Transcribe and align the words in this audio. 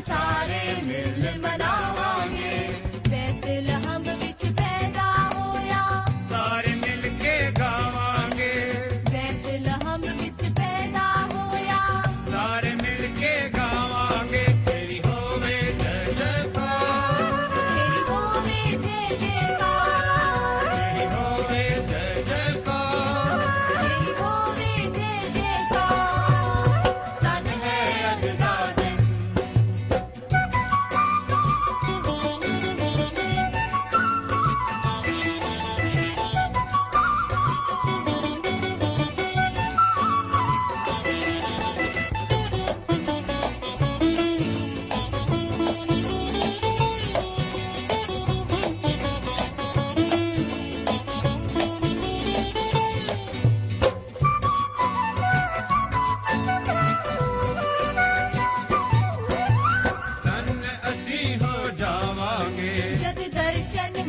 ਸਾਰੇ 0.00 0.82
ਮਿਲ 0.82 1.38
ਮਨਾਵਾਂਗੇ। 1.38 2.68
ਬੈਤਲਹਮ 3.08 3.93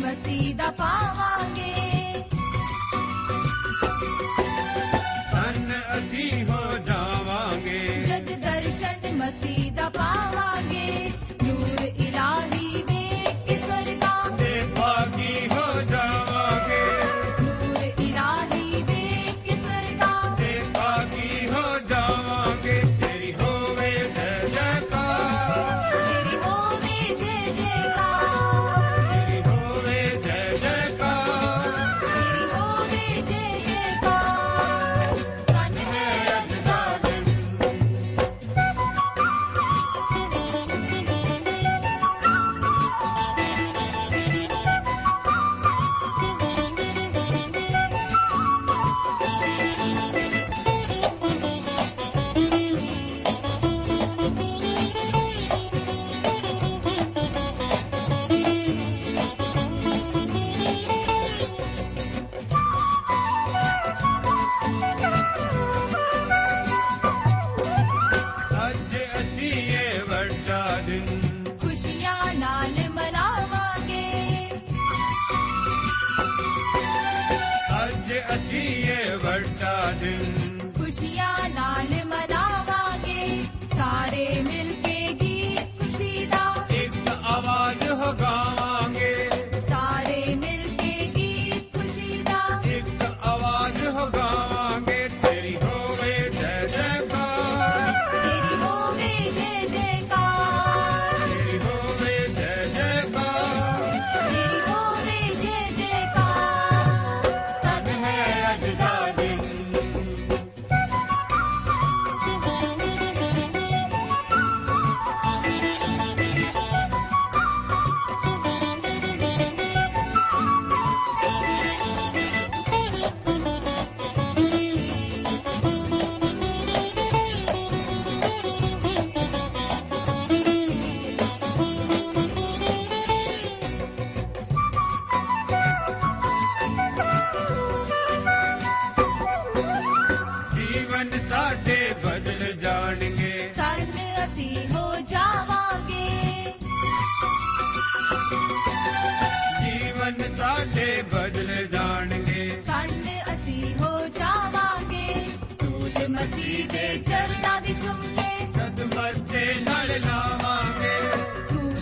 ਮਸੀਹ 0.06 0.56
ਦਾ 0.56 0.72
ਪਾਵਾਂਗੇ। 0.72 2.14
ਧਨ 5.32 5.72
ਅਸੀਂ 5.98 6.46
ਹੋ 6.46 6.78
ਜਾਵਾਂਗੇ। 6.78 8.04
ਜਦ 8.08 8.40
ਦਰਸ਼ਨ 8.40 9.16
ਮਸੀਹ 9.16 9.72
ਦਾ 9.72 9.90
ਪਾਵਾਂਗੇ। 9.90 11.12
ਨੂਰ 11.44 11.84
ਇਲਾਹੀ 11.84 12.55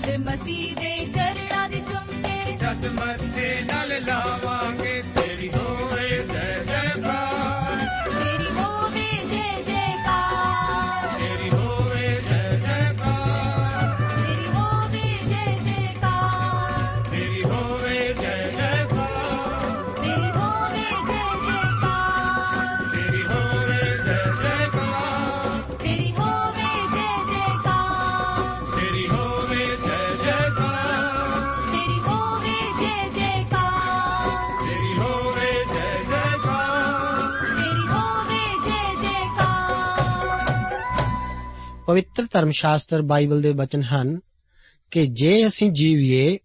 ਫੁੱਲ 0.03 0.17
ਮਸੀਹ 0.17 0.75
ਦੇ 0.75 1.05
ਚਰਣਾ 1.05 1.67
ਦੇ 1.67 1.79
ਚੁੰਮੇ 1.79 2.57
ਜੱਟ 2.57 2.85
ਮੱਥੇ 2.93 3.49
ਨਾਲ 3.63 3.91
ਲਾਵਾਂਗੇ 4.05 5.01
ਤੇਰੀ 5.15 5.49
ਹੋ 5.49 5.72
ਪਵਿੱਤਰ 41.93 42.27
ਧਰਮ 42.31 42.51
ਸ਼ਾਸਤਰ 42.51 43.01
ਬਾਈਬਲ 43.01 43.41
ਦੇ 43.41 43.53
ਬਚਨ 43.53 43.81
ਹਨ 43.81 44.19
ਕਿ 44.91 45.07
ਜੇ 45.07 45.47
ਅਸੀਂ 45.47 45.71
ਜੀਵੀਏ 45.71 46.37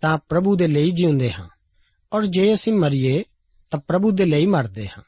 ਤਾਂ 0.00 0.18
ਪ੍ਰਭੂ 0.28 0.56
ਦੇ 0.56 0.66
ਲਈ 0.66 0.90
ਜਿਉਂਦੇ 0.90 1.32
ਹਾਂ 1.32 1.48
ਔਰ 2.12 2.26
ਜੇ 2.26 2.54
ਅਸੀਂ 2.54 2.72
ਮਰੀਏ 2.72 3.24
ਤਾਂ 3.70 3.80
ਪ੍ਰਭੂ 3.80 4.10
ਦੇ 4.10 4.24
ਲਈ 4.24 4.46
ਮਰਦੇ 4.46 4.88
ਹਾਂ। 4.88 5.02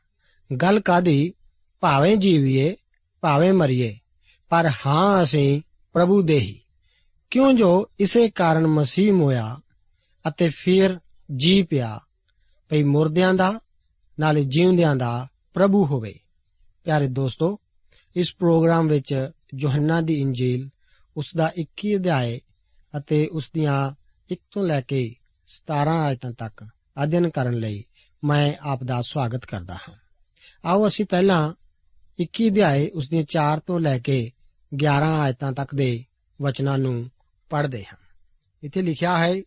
ਗੱਲ 0.56 0.80
ਕਾਦੀ 0.80 1.34
ਭਾਵੇਂ 1.80 2.16
ਜੀਵੀਏ, 2.16 2.76
ਭਾਵੇਂ 3.20 3.52
ਮਰੀਏ, 3.52 3.98
ਪਰ 4.48 4.70
ਹਾਂ 4.86 5.22
ਅਸੀਂ 5.22 5.62
ਪ੍ਰਭੂ 5.92 6.22
ਦੇ 6.22 6.38
ਹੀ। 6.38 6.60
ਕਿਉਂ 7.30 7.52
ਜੋ 7.52 7.90
ਇਸੇ 8.00 8.30
ਕਾਰਨ 8.30 8.66
ਮਸੀਹ 8.66 9.12
ਹੋਇਆ 9.12 9.60
ਅਤੇ 10.28 10.48
ਫਿਰ 10.48 10.98
ਜੀ 11.36 11.62
ਪਿਆ 11.62 12.00
ਭਈ 12.68 12.82
ਮੁਰਦਿਆਂ 12.82 13.34
ਦਾ, 13.34 13.60
ਨਾਲੇ 14.20 14.44
ਜਿਉਂਦਿਆਂ 14.44 14.96
ਦਾ 14.96 15.28
ਪ੍ਰਭੂ 15.54 15.86
ਹੋਵੇ। 15.86 16.20
ਪਿਆਰੇ 16.84 17.08
ਦੋਸਤੋ, 17.08 17.58
ਇਸ 18.16 18.34
ਪ੍ਰੋਗਰਾਮ 18.34 18.88
ਵਿੱਚ 18.88 19.30
ਯੋਹੰਨਾ 19.54 20.00
ਦੀ 20.00 20.20
ਇੰਜੀਲ, 20.20 20.68
ਉਸ 21.16 21.26
ਦਾ 21.36 21.52
21 21.56 21.96
ਅਧਿਆਏ 21.96 22.40
ਅਤੇ 22.96 23.26
ਉਸ 23.26 23.50
ਦੀਆਂ 23.54 23.94
1 24.32 24.38
ਤੋਂ 24.50 24.64
ਲੈ 24.64 24.80
ਕੇ 24.80 25.14
17 25.46 25.98
ਆਇਤਾਂ 25.98 26.32
ਤੱਕ 26.32 26.66
ਅਧਿਐਨ 27.02 27.30
ਕਰਨ 27.30 27.54
ਲਈ 27.54 27.84
ਮੈਂ 28.24 28.54
ਆਪ 28.60 28.84
ਦਾ 28.84 29.02
ਸਵਾਗਤ 29.02 29.44
ਕਰਦਾ 29.44 29.74
ਹਾਂ। 29.74 29.94
ਆਓ 30.64 30.86
ਅਸੀਂ 30.86 31.04
ਪਹਿਲਾਂ 31.04 31.52
21 32.18 32.48
ਅਧਿਆਏ 32.48 32.88
ਉਸ 32.88 33.08
ਦੀਆਂ 33.08 33.22
4 33.22 33.60
ਤੋਂ 33.66 33.80
ਲੈ 33.80 33.98
ਕੇ 33.98 34.30
11 34.74 35.20
ਆਇਤਾਂ 35.20 35.52
ਤੱਕ 35.52 35.74
ਦੇ 35.74 36.04
ਵਚਨਾਂ 36.42 36.78
ਨੂੰ 36.78 37.10
ਪੜ੍ਹਦੇ 37.50 37.84
ਹਾਂ। 37.84 37.96
ਇੱਥੇ 38.62 38.82
ਲਿਖਿਆ 38.82 39.18
ਹੈ, 39.18 39.42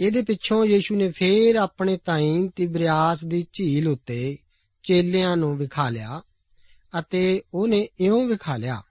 ਇਹਦੇ 0.00 0.22
ਪਿੱਛੋਂ 0.22 0.64
ਯੀਸ਼ੂ 0.64 0.96
ਨੇ 0.96 1.10
ਫੇਰ 1.10 1.56
ਆਪਣੇ 1.56 1.96
ਤਾਈਂ 1.96 2.48
ਤਿਬਰਿਆਸ 2.56 3.24
ਦੀ 3.24 3.46
ਝੀਲ 3.52 3.88
ਉੱਤੇ 3.88 4.38
ਚੇਲਿਆਂ 4.82 5.36
ਨੂੰ 5.36 5.56
ਵਿਖਾ 5.56 5.88
ਲਿਆ 5.88 6.22
ਅਤੇ 6.98 7.42
ਉਹਨੇ 7.54 7.88
ਇਉਂ 8.00 8.28
ਵਿਖਾ 8.28 8.56
ਲਿਆ 8.56 8.82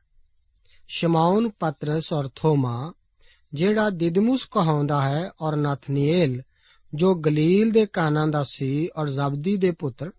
ਸ਼ਮਾਉਨ 0.88 1.50
ਪਤਰਸ 1.50 2.14
ਔਰ 2.14 2.30
ਥੋਮਾ, 2.36 2.94
ਜਿਹੜਾ 3.54 3.90
ਦਿਦਮੁਸ 3.90 4.46
ਕਹਾਉਂਦਾ 4.46 5.10
ਹੈ 5.10 5.32
ਔਰ 5.42 5.56
ਨਥਨੀਏਲ, 5.56 6.42
ਜੋ 6.94 7.16
ਗਲੀਲ 7.16 7.72
ਦੇ 7.72 7.86
ਕਾਨਾ 7.86 8.28
ਦਾ 8.28 8.44
ਸੀ 8.44 8.90
ਔਰ 8.96 9.10
ਜ਼ਬਦੀ 9.10 9.58
ਦੇ 9.58 9.72
ਪੁੱਤਰ, 9.72 10.12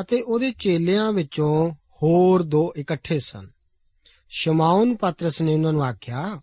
ਅਤੇ 0.00 0.22
ਉਹਦੇ 0.22 0.50
ਚੇਲਿਆਂ 0.50 1.12
ਵਿੱਚੋਂ 1.12 1.70
ਹੋਰ 1.70 2.42
ਦੋ 2.42 2.72
ਇਕੱਠੇ 2.76 3.18
ਸਨ। 3.18 3.50
ਸ਼ਮਾਉਨ 4.28 4.96
ਪਤਰਸ 4.96 5.40
ਨੇ 5.40 5.54
ਉਹਨਾਂ 5.54 5.72
ਨੂੰ 5.72 5.84
ਆਖਿਆ, 5.84 6.40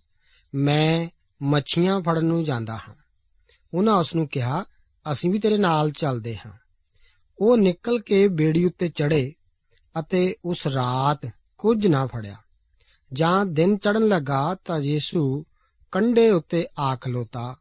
ਮੈਂ 0.56 1.07
ਮੱਛੀਆਂ 1.44 2.01
ਫੜਨ 2.01 2.25
ਨੂੰ 2.25 2.44
ਜਾਂਦਾ 2.44 2.75
ਹਾਂ। 2.75 2.95
ਉਹਨਾਂ 3.74 3.97
ਉਸ 3.97 4.15
ਨੂੰ 4.15 4.27
ਕਿਹਾ, 4.27 4.65
ਅਸੀਂ 5.12 5.31
ਵੀ 5.31 5.39
ਤੇਰੇ 5.39 5.57
ਨਾਲ 5.57 5.92
ਚੱਲਦੇ 5.92 6.36
ਹਾਂ। 6.36 6.51
ਉਹ 7.39 7.57
ਨਿਕਲ 7.57 8.00
ਕੇ 8.00 8.27
ਬੇੜੀ 8.27 8.65
ਉੱਤੇ 8.65 8.89
ਚੜੇ 8.89 9.33
ਅਤੇ 10.00 10.36
ਉਸ 10.45 10.68
ਰਾਤ 10.68 11.30
ਕੁਝ 11.57 11.88
ਨਾ 11.88 12.07
ਫੜਿਆ। 12.07 12.36
ਜਾਂ 13.13 13.46
ਦਿਨ 13.46 13.78
ਚੜਨ 13.78 14.07
ਲੱਗਾ 14.07 14.56
ਤਾਂ 14.66 14.80
ਯੀਸ਼ੂ 14.80 15.46
ਕੰਡੇ 15.92 16.30
ਉੱਤੇ 16.30 16.68
ਆ 16.80 16.96
ਖਲੋਤਾ, 16.96 17.56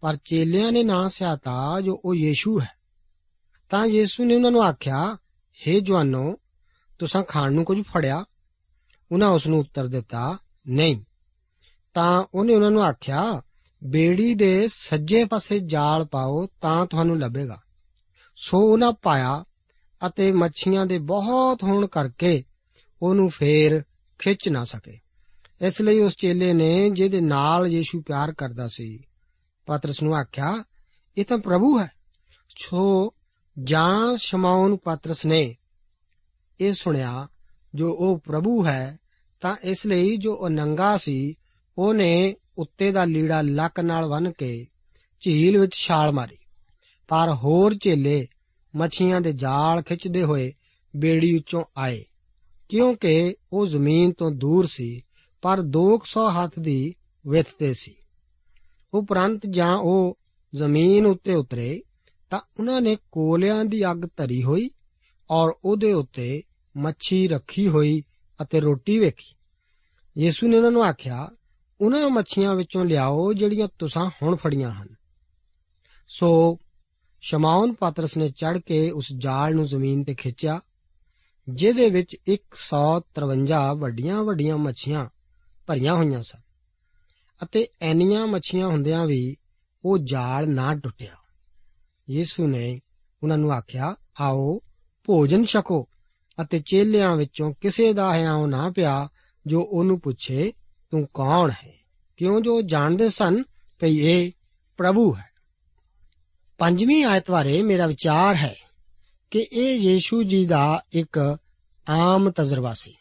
ਪਰ 0.00 0.16
ਚੇਲਿਆਂ 0.16 0.72
ਨੇ 0.72 0.82
ਨਾ 0.82 1.08
ਸਿਆਤਾ 1.08 1.80
ਜੋ 1.80 2.00
ਉਹ 2.04 2.14
ਯੀਸ਼ੂ 2.14 2.60
ਹੈ। 2.60 2.70
ਤਾਂ 3.70 3.86
ਯੀਸ਼ੂ 3.86 4.24
ਨੇ 4.24 4.34
ਉਹਨਾਂ 4.34 4.50
ਨੂੰ 4.50 4.62
ਆਖਿਆ 4.62 5.18
हे 5.68 5.80
ਜਵਾਨੋ, 5.80 6.36
ਤੁਸੀਂ 6.98 7.24
ਖਾਣ 7.24 7.52
ਨੂੰ 7.52 7.64
ਕੁਝ 7.64 7.82
ਫੜਿਆ? 7.82 8.24
ਉਹਨਾਂ 9.12 9.28
ਉਸ 9.28 9.46
ਨੂੰ 9.46 9.58
ਉੱਤਰ 9.58 9.86
ਦਿੱਤਾ, 9.86 10.38
ਨਹੀਂ। 10.68 11.02
ਤਾਂ 11.94 12.24
ਉਹਨੇ 12.34 12.54
ਉਹਨਾਂ 12.54 12.70
ਨੂੰ 12.70 12.84
ਆਖਿਆ, 12.84 13.42
ਬੇੜੀ 13.84 14.34
ਦੇ 14.34 14.68
ਸੱਜੇ 14.68 15.24
ਪਾਸੇ 15.24 15.58
ਜਾਲ 15.58 16.04
ਪਾਓ 16.04 16.48
ਤਾਂ 16.60 16.86
ਤੁਹਾਨੂੰ 16.86 17.18
ਲੱਭੇਗਾ। 17.18 17.60
ਸੋ 18.36 18.58
ਉਹਨਾਂ 18.58 18.92
ਪਾਇਆ 18.92 19.44
ਅਤੇ 20.06 20.32
ਮੱਛੀਆਂ 20.32 20.86
ਦੇ 20.86 20.98
ਬਹੁਤ 20.98 21.62
ਹੋਣ 21.62 21.86
ਕਰਕੇ 21.86 22.44
ਉਹਨੂੰ 23.02 23.30
ਫੇਰ 23.30 23.84
ਖਿੱਚ 24.20 24.48
ਨਾ 24.48 24.64
ਸਕੇ। 24.64 24.98
ਇਸ 25.66 25.80
ਲਈ 25.80 25.98
ਉਸ 25.98 26.16
ਚੇਲੇ 26.16 26.52
ਨੇ 26.52 26.90
ਜਿਹਦੇ 26.90 27.20
ਨਾਲ 27.20 27.66
ਯੀਸ਼ੂ 27.66 28.02
ਪਿਆਰ 28.02 28.32
ਕਰਦਾ 28.32 28.68
ਸੀ, 28.68 28.98
ਪਤਰਸ 29.66 30.02
ਨੂੰ 30.02 30.14
ਆਖਿਆ, 30.14 30.64
ਇਹ 31.18 31.24
ਤਾਂ 31.24 31.38
ਪ੍ਰਭੂ 31.38 31.80
ਹੈ। 31.80 31.90
ਸੋ 32.58 33.14
ਜਾਂ 33.62 34.16
ਸ਼ਮਾਉਨ 34.16 34.76
ਪਤਰਸ 34.76 35.26
ਨੇ 35.26 35.56
ਇਹ 36.60 36.72
ਸੁਣਿਆ, 36.72 37.28
ਜੋ 37.74 37.92
ਉਹ 37.92 38.18
ਪ੍ਰਭੂ 38.18 38.66
ਹੈ, 38.66 38.98
ਤਾਂ 39.40 39.56
ਇਸ 39.64 39.86
ਲਈ 39.86 40.16
ਜੋ 40.16 40.34
ਉਹ 40.34 40.50
ਨੰਗਾ 40.50 40.96
ਸੀ, 40.96 41.34
ਉਹਨੇ 41.78 42.36
ਉੱਤੇ 42.58 42.92
ਦਾ 42.92 43.04
ਲੀੜਾ 43.04 43.42
ਲੱਕ 43.42 43.80
ਨਾਲ 43.80 44.08
ਬੰਨ 44.08 44.32
ਕੇ 44.32 44.66
ਝੀਲ 45.20 45.58
ਵਿੱਚ 45.58 45.72
ਛਾਲ 45.74 46.12
ਮਾਰੀ। 46.12 46.36
ਪਰ 47.08 47.34
ਹੋਰ 47.34 47.74
ਚੇਲੇ 47.74 48.26
ਮੱਛੀਆਂ 48.76 49.20
ਦੇ 49.20 49.32
ਜਾਲ 49.32 49.82
ਖਿੱਚਦੇ 49.82 50.22
ਹੋਏ 50.22 50.52
ਬੇੜੀ 50.96 51.32
ਵਿੱਚੋਂ 51.32 51.64
ਆਏ। 51.76 52.04
ਕਿਉਂਕਿ 52.70 53.34
ਉਹ 53.52 53.66
ਜ਼ਮੀਨ 53.66 54.12
ਤੋਂ 54.12 54.30
ਦੂਰ 54.30 54.66
ਸੀ, 54.66 55.02
ਪਰ 55.42 55.62
200 55.62 56.20
ਹੱਥ 56.30 56.58
ਦੀ 56.58 56.94
ਵਿੱਥ 57.26 57.48
ਤੇ 57.58 57.74
ਸੀ। 57.74 57.94
ਉਪਰੰਤ 58.94 59.46
ਜਾਂ 59.46 59.76
ਉਹ 59.76 60.18
ਜ਼ਮੀਨ 60.54 61.06
ਉੱਤੇ 61.06 61.34
ਉਤਰੇ, 61.34 61.82
ਤਾਂ 62.30 62.40
ਉਹਨਾਂ 62.60 62.80
ਨੇ 62.80 62.96
ਕੋਲਿਆਂ 63.12 63.64
ਦੀ 63.64 63.90
ਅੱਗ 63.90 63.96
ਧਰੀ 64.16 64.42
ਹੋਈ 64.42 64.70
ਔਰ 65.30 65.52
ਉਹਦੇ 65.64 65.92
ਉੱਤੇ 65.92 66.42
ਮੱਛੀ 66.76 67.28
ਰੱਖੀ 67.28 67.68
ਹੋਈ 67.68 68.02
ਅਤੇ 68.42 68.60
ਰੋਟੀ 68.60 68.98
ਵੇਖੀ। 68.98 69.36
ਯੀਸ਼ੂ 70.18 70.48
ਨੇ 70.48 70.56
ਉਹਨਾਂ 70.56 70.70
ਨੂੰ 70.70 70.84
ਆਖਿਆ, 70.84 71.30
ਉਹਨਾਂ 71.80 72.10
ਮੱਛੀਆਂ 72.10 72.54
ਵਿੱਚੋਂ 72.54 72.84
ਲਿਆਓ 72.84 73.32
ਜਿਹੜੀਆਂ 73.32 73.68
ਤੁਸੀਂ 73.78 74.10
ਹੁਣ 74.22 74.36
ਫੜੀਆਂ 74.36 74.70
ਹਨ। 74.70 74.88
ਸੋ 76.08 76.58
ਸ਼ਮਾਉਨ 77.20 77.74
ਪਾਤਰਸ 77.74 78.16
ਨੇ 78.16 78.28
ਚੜ 78.28 78.58
ਕੇ 78.58 78.90
ਉਸ 78.90 79.06
ਜਾਲ 79.18 79.54
ਨੂੰ 79.54 79.66
ਜ਼ਮੀਨ 79.66 80.04
ਤੇ 80.04 80.14
ਖਿੱਚਿਆ 80.14 80.60
ਜਿਹਦੇ 81.54 81.90
ਵਿੱਚ 81.90 82.16
153 82.28 83.74
ਵੱਡੀਆਂ 83.74 84.24
ਵੱਡੀਆਂ 84.24 84.58
ਮੱਛੀਆਂ 84.58 85.08
ਭਰੀਆਂ 85.66 85.94
ਹੋਈਆਂ 85.94 86.22
ਸਨ 86.22 86.38
ਅਤੇ 87.42 87.66
ਐਨੀਆਂ 87.82 88.26
ਮੱਛੀਆਂ 88.26 88.66
ਹੁੰਦਿਆਂ 88.66 89.06
ਵੀ 89.06 89.36
ਉਹ 89.84 89.98
ਜਾਲ 89.98 90.48
ਨਾ 90.48 90.74
ਟੁੱਟਿਆ। 90.74 91.16
ਯੀਸ਼ੂ 92.10 92.46
ਨੇ 92.46 92.80
ਉਹਨਾਂ 93.22 93.38
ਨੂੰ 93.38 93.52
ਆਖਿਆ, 93.52 93.96
ਆਓ, 94.20 94.60
ਭੋਜਨ 95.04 95.44
ਛਕੋ 95.44 95.88
ਅਤੇ 96.42 96.62
ਚੇਲਿਆਂ 96.66 97.16
ਵਿੱਚੋਂ 97.16 97.54
ਕਿਸੇ 97.60 97.92
ਦਾ 97.92 98.14
ਹਿਆਉ 98.14 98.46
ਨਾ 98.46 98.70
ਪਿਆ 98.70 99.08
ਜੋ 99.46 99.62
ਉਹਨੂੰ 99.70 100.00
ਪੁੱਛੇ, 100.00 100.52
ਤੂੰ 100.90 101.08
ਕੌਣ 101.14 101.50
ਹੈ? 101.50 101.74
ਕਿਉਂ 102.16 102.40
ਜੋ 102.40 102.62
ਜਾਣਦੇ 102.62 103.08
ਸਨ 103.08 103.42
ਕਿ 103.78 103.86
ਇਹ 103.86 104.32
ਪ੍ਰਭੂ 104.76 105.14
ਹੈ? 105.14 105.30
ਪੰਜਵੀਂ 106.58 107.04
ਆਇਤ 107.04 107.30
ਬਾਰੇ 107.30 107.62
ਮੇਰਾ 107.62 107.86
ਵਿਚਾਰ 107.86 108.36
ਹੈ। 108.36 108.56
ਕਿ 109.30 109.46
ਇਹ 109.52 109.76
ਯੀਸ਼ੂ 109.76 110.22
ਜੀ 110.22 110.46
ਦਾ 110.46 110.84
ਇੱਕ 110.92 111.38
ਆਮ 111.90 112.30
ਤਜਰਬਾ 112.30 112.74
ਸੀ। 112.74 112.94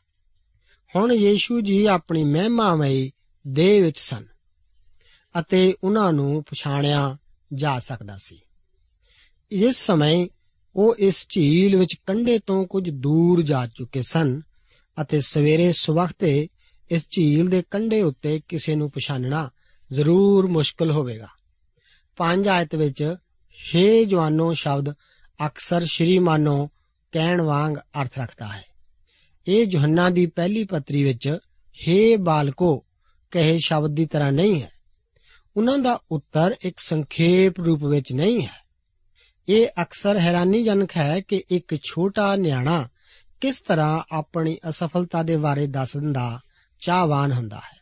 ਹੁਣ 0.95 1.13
ਯੀਸ਼ੂ 1.13 1.61
ਜੀ 1.61 1.85
ਆਪਣੀ 1.85 2.23
ਮਹਿਮਾਮਈ 2.23 3.11
ਦੇਹ 3.47 3.83
ਵਿੱਚ 3.83 3.99
ਸਨ 3.99 4.25
ਅਤੇ 5.39 5.75
ਉਹਨਾਂ 5.83 6.13
ਨੂੰ 6.13 6.43
ਪਛਾਣਿਆ 6.43 7.17
ਜਾ 7.53 7.79
ਸਕਦਾ 7.79 8.17
ਸੀ। 8.17 8.39
ਇਸ 9.51 9.75
ਸਮੇਂ 9.75 10.27
ਉਹ 10.75 10.95
ਇਸ 10.99 11.25
ਝੀਲ 11.29 11.75
ਵਿੱਚ 11.75 11.95
ਕੰਢੇ 12.05 12.39
ਤੋਂ 12.39 12.67
ਕੁਝ 12.67 12.89
ਦੂਰ 12.89 13.41
ਜਾ 13.41 13.67
ਚੁੱਕੇ 13.67 14.01
ਸਨ 14.01 14.41
ਅਤੇ 15.01 15.21
ਸਵੇਰੇ 15.21 15.71
ਸਵਖਤੇ 15.71 16.47
ਇਸ 16.91 17.07
ਝੀਲ 17.09 17.49
ਦੇ 17.49 17.63
ਕੰਢੇ 17.71 18.01
ਉੱਤੇ 18.01 18.41
ਕਿਸੇ 18.47 18.75
ਨੂੰ 18.75 18.91
ਪਛਾਣਨਾ 18.91 19.49
ਜ਼ਰੂਰ 19.93 20.47
ਮੁਸ਼ਕਲ 20.47 20.91
ਹੋਵੇਗਾ। 20.91 21.27
ਪੰਜ 22.17 22.47
ਆਇਤ 22.47 22.75
ਵਿੱਚ 22.75 23.15
ਹੇ 23.75 24.05
ਜਵਾਨੋ 24.05 24.53
ਸ਼ਬਦ 24.53 24.93
ਅਕਸਰ 25.45 25.85
ਸ਼੍ਰੀਮਾਨੋ 25.85 26.69
ਕਹਿਣ 27.11 27.41
ਵਾਂਗ 27.41 27.73
ਅਰਥ 28.01 28.19
ਰੱਖਦਾ 28.19 28.47
ਹੈ। 28.47 28.63
ਇਹ 29.47 29.65
ਯੋਹੰਨਾ 29.71 30.09
ਦੀ 30.09 30.25
ਪਹਿਲੀ 30.25 30.63
ਪੱਤਰੀ 30.63 31.03
ਵਿੱਚ, 31.03 31.37
ਹੇ 31.87 32.17
ਬਾਲਕੋ, 32.17 32.85
ਕਹੇ 33.31 33.59
ਸ਼ਬਦ 33.65 33.95
ਦੀ 33.95 34.05
ਤਰ੍ਹਾਂ 34.05 34.31
ਨਹੀਂ 34.31 34.61
ਹੈ। 34.61 34.71
ਉਹਨਾਂ 35.57 35.77
ਦਾ 35.77 35.99
ਉੱਤਰ 36.11 36.55
ਇੱਕ 36.65 36.79
ਸੰਖੇਪ 36.79 37.59
ਰੂਪ 37.59 37.83
ਵਿੱਚ 37.83 38.13
ਨਹੀਂ 38.13 38.41
ਹੈ। 38.41 38.69
ਇਹ 39.49 39.67
ਅਕਸਰ 39.81 40.17
ਹੈਰਾਨੀਜਨਕ 40.17 40.97
ਹੈ 40.97 41.19
ਕਿ 41.19 41.43
ਇੱਕ 41.51 41.75
ਛੋਟਾ 41.75 42.35
ਨਿਆਣਾ 42.35 42.89
ਕਿਸ 43.41 43.61
ਤਰ੍ਹਾਂ 43.61 44.03
ਆਪਣੀ 44.11 44.57
ਅਸਫਲਤਾ 44.69 45.23
ਦੇ 45.23 45.37
ਬਾਰੇ 45.37 45.67
ਦੱਸਣ 45.67 46.13
ਦਾ 46.13 46.39
ਚਾਹਵਾਨ 46.79 47.31
ਹੁੰਦਾ 47.31 47.57
ਹੈ। 47.57 47.79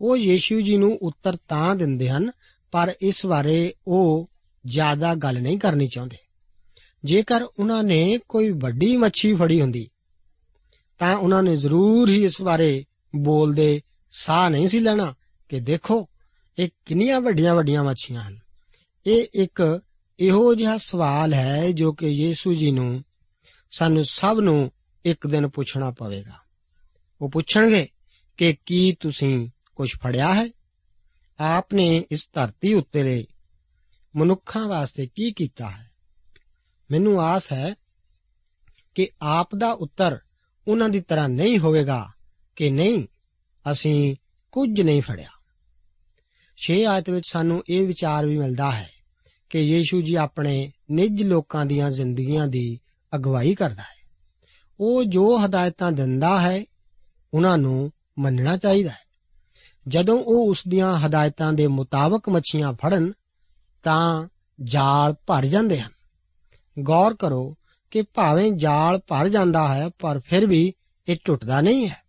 ਉਹ 0.00 0.16
ਯੀਸ਼ੂ 0.16 0.60
ਜੀ 0.60 0.76
ਨੂੰ 0.76 0.98
ਉੱਤਰ 1.02 1.36
ਤਾਂ 1.48 1.76
ਦਿੰਦੇ 1.76 2.10
ਹਨ, 2.10 2.30
ਪਰ 2.72 2.94
ਇਸ 3.02 3.26
ਬਾਰੇ 3.26 3.74
ਉਹ 3.86 4.30
ਜ਼ਿਆਦਾ 4.66 5.14
ਗੱਲ 5.14 5.42
ਨਹੀਂ 5.42 5.58
ਕਰਨੀ 5.58 5.88
ਚਾਹੁੰਦੇ। 5.88 6.16
ਜੇਕਰ 7.04 7.42
ਉਹਨਾਂ 7.42 7.82
ਨੇ 7.82 8.18
ਕੋਈ 8.28 8.50
ਵੱਡੀ 8.50 8.96
ਮੱਛੀ 8.96 9.34
ਫੜੀ 9.34 9.60
ਹੁੰਦੀ, 9.60 9.88
ਤਾਂ 10.98 11.16
ਉਹਨਾਂ 11.16 11.42
ਨੇ 11.42 11.56
ਜ਼ਰੂਰ 11.56 12.10
ਹੀ 12.10 12.24
ਇਸ 12.24 12.42
ਬਾਰੇ 12.42 12.84
ਬੋਲਦੇ 13.16 13.80
ਸਾਹ 14.10 14.50
ਨਹੀਂ 14.50 14.68
ਸੀ 14.68 14.80
ਲੈਣਾ 14.80 15.14
ਕਿ 15.48 15.60
ਦੇਖੋ, 15.60 16.08
ਇਹ 16.58 16.68
ਕਿੰਨੀਆਂ 16.86 17.20
ਵੱਡੀਆਂ 17.20 17.54
ਵੱਡੀਆਂ 17.54 17.84
ਮੱਛੀਆਂ 17.84 18.22
ਹਨ। 18.22 18.38
ਇਹ 19.06 19.26
ਇੱਕ 19.34 19.80
ਇਹੋ 20.20 20.54
ਜਿਹਾ 20.54 20.76
ਸਵਾਲ 20.76 21.34
ਹੈ 21.34 21.70
ਜੋ 21.72 21.92
ਕਿ 21.92 22.06
ਯੀਸ਼ੂ 22.06 22.54
ਜੀ 22.54 22.70
ਨੂੰ, 22.70 23.04
ਸਾਨੂੰ 23.70 24.04
ਸਭ 24.04 24.36
ਨੂੰ 24.40 24.70
ਇੱਕ 25.04 25.26
ਦਿਨ 25.26 25.48
ਪੁੱਛਣਾ 25.48 25.90
ਪਵੇਗਾ। 25.90 26.38
ਉਹ 27.20 27.30
ਪੁੱਛਣਗੇ 27.30 27.88
ਕਿ 28.36 28.56
ਕੀ 28.66 28.96
ਤੁਸੀਂ 29.00 29.48
ਕੁਝ 29.76 29.90
ਫੜਿਆ 29.90 30.34
ਹੈ? 30.34 30.48
ਆਪ 31.40 31.74
ਨੇ 31.74 32.04
ਇਸ 32.10 32.28
ਧਰਤੀ 32.32 32.74
ਉੱਤੇ 32.74 33.02
ਦੇ 33.02 33.26
ਮਨੁੱਖਾਂ 34.16 34.68
ਵਾਸਤੇ 34.68 35.06
ਕੀ 35.06 35.32
ਕੀਤਾ 35.32 35.70
ਹੈ? 35.70 35.91
ਮੈਨੂੰ 36.92 37.20
ਆਸ 37.20 37.52
ਹੈ 37.52 37.74
ਕਿ 38.94 39.08
ਆਪ 39.22 39.54
ਦਾ 39.54 39.72
ਉੱਤਰ 39.72 40.18
ਉਹਨਾਂ 40.68 40.88
ਦੀ 40.88 41.00
ਤਰ੍ਹਾਂ 41.00 41.28
ਨਹੀਂ 41.28 41.58
ਹੋਵੇਗਾ 41.58 42.06
ਕਿ 42.56 42.70
ਨਹੀਂ, 42.70 43.06
ਅਸੀਂ 43.72 44.16
ਕੁਝ 44.52 44.80
ਨਹੀਂ 44.80 45.02
ਫੜਿਆ। 45.02 45.28
6 46.56 46.84
ਆਇਤ 46.84 47.10
ਵਿੱਚ 47.10 47.28
ਸਾਨੂੰ 47.32 47.62
ਇਹ 47.68 47.86
ਵਿਚਾਰ 47.86 48.26
ਵੀ 48.26 48.38
ਮਿਲਦਾ 48.38 48.70
ਹੈ 48.70 48.90
ਕਿ 49.50 49.58
ਯੀਸ਼ੂ 49.58 50.02
ਜੀ 50.02 50.14
ਆਪਣੇ 50.14 50.72
ਨਿੱਜ 50.90 51.22
ਲੋਕਾਂ 51.22 51.66
ਦੀਆਂ 51.66 51.90
ਜ਼ਿੰਦਗੀਆਂ 51.90 52.46
ਦੀ 52.46 52.80
ਅਗਵਾਈ 53.14 53.54
ਕਰਦਾ 53.54 53.82
ਹੈ। 53.82 54.08
ਉਹ 54.80 55.04
ਜੋ 55.04 55.44
ਹਦਾਇਤਾਂ 55.44 55.92
ਦਿੰਦਾ 55.92 56.40
ਹੈ, 56.40 56.64
ਉਹਨਾਂ 57.34 57.58
ਨੂੰ 57.58 57.92
ਮੰਨਣਾ 58.18 58.56
ਚਾਹੀਦਾ 58.56 58.90
ਹੈ। 58.90 59.02
ਜਦੋਂ 59.88 60.24
ਉਹ 60.24 60.50
ਉਸ 60.50 60.62
ਦੀਆਂ 60.68 60.98
ਹਦਾਇਤਾਂ 60.98 61.52
ਦੇ 61.52 61.66
ਮੁਤਾਬਕ 61.66 62.28
ਮੱਛੀਆਂ 62.28 62.72
ਫੜਨ, 62.72 63.12
ਤਾਂ 63.82 64.28
ਜਾਲ 64.64 65.14
ਭਰ 65.26 65.46
ਜਾਂਦੇ 65.46 65.80
ਹਨ। 65.80 66.01
ਗੌਰ 66.78 67.14
ਕਰੋ 67.14 67.56
ਕਿ 67.90 68.02
ਭਾਵੇਂ 68.02 68.52
ਜਾਲ 68.52 68.98
ਭਰ 68.98 69.28
ਜਾਂਦਾ 69.28 69.74
ਹੈ, 69.74 69.88
ਪਰ 69.88 70.20
ਫਿਰ 70.20 70.46
ਵੀ 70.46 70.72
ਇਹ 71.08 71.16
ਟੁੱਟਦਾ 71.24 71.60
ਨਹੀਂ 71.60 71.88
ਹੈ। 71.88 72.02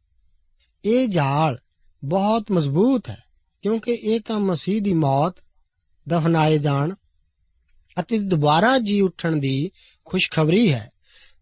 ਇਹ 0.86 1.08
ਜਾਲ 1.08 1.58
ਬਹੁਤ 2.06 2.52
ਮਜ਼ਬੂਤ 2.52 3.10
ਹੈ, 3.10 3.24
ਕਿਉਂਕਿ 3.62 3.92
ਇਹ 3.92 4.20
ਤਾਂ 4.20 4.40
ਮਸੀਹ 4.40 4.82
ਦੀ 4.82 4.94
ਮੌਤ, 4.94 5.36
ਦਫਨਾਏ 6.10 6.58
ਜਾਣ 6.58 6.94
ਅਤੇ 8.00 8.20
ਦੁਬਾਰਾ 8.20 8.80
ਜੀ 8.80 9.02
ਉੱਠਣ 9.02 9.36
ਦੀ 9.36 9.72
ਖੁਸ਼ਖਬਰੀ 10.06 10.74
ਹੈ, 10.74 10.92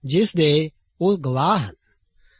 ਜਿਸ 0.06 0.36
ਦੇ 0.36 0.72
ਉਹ 1.02 1.18
ਗਵਾਹ 1.18 1.60
ਹਨ। 1.60 1.76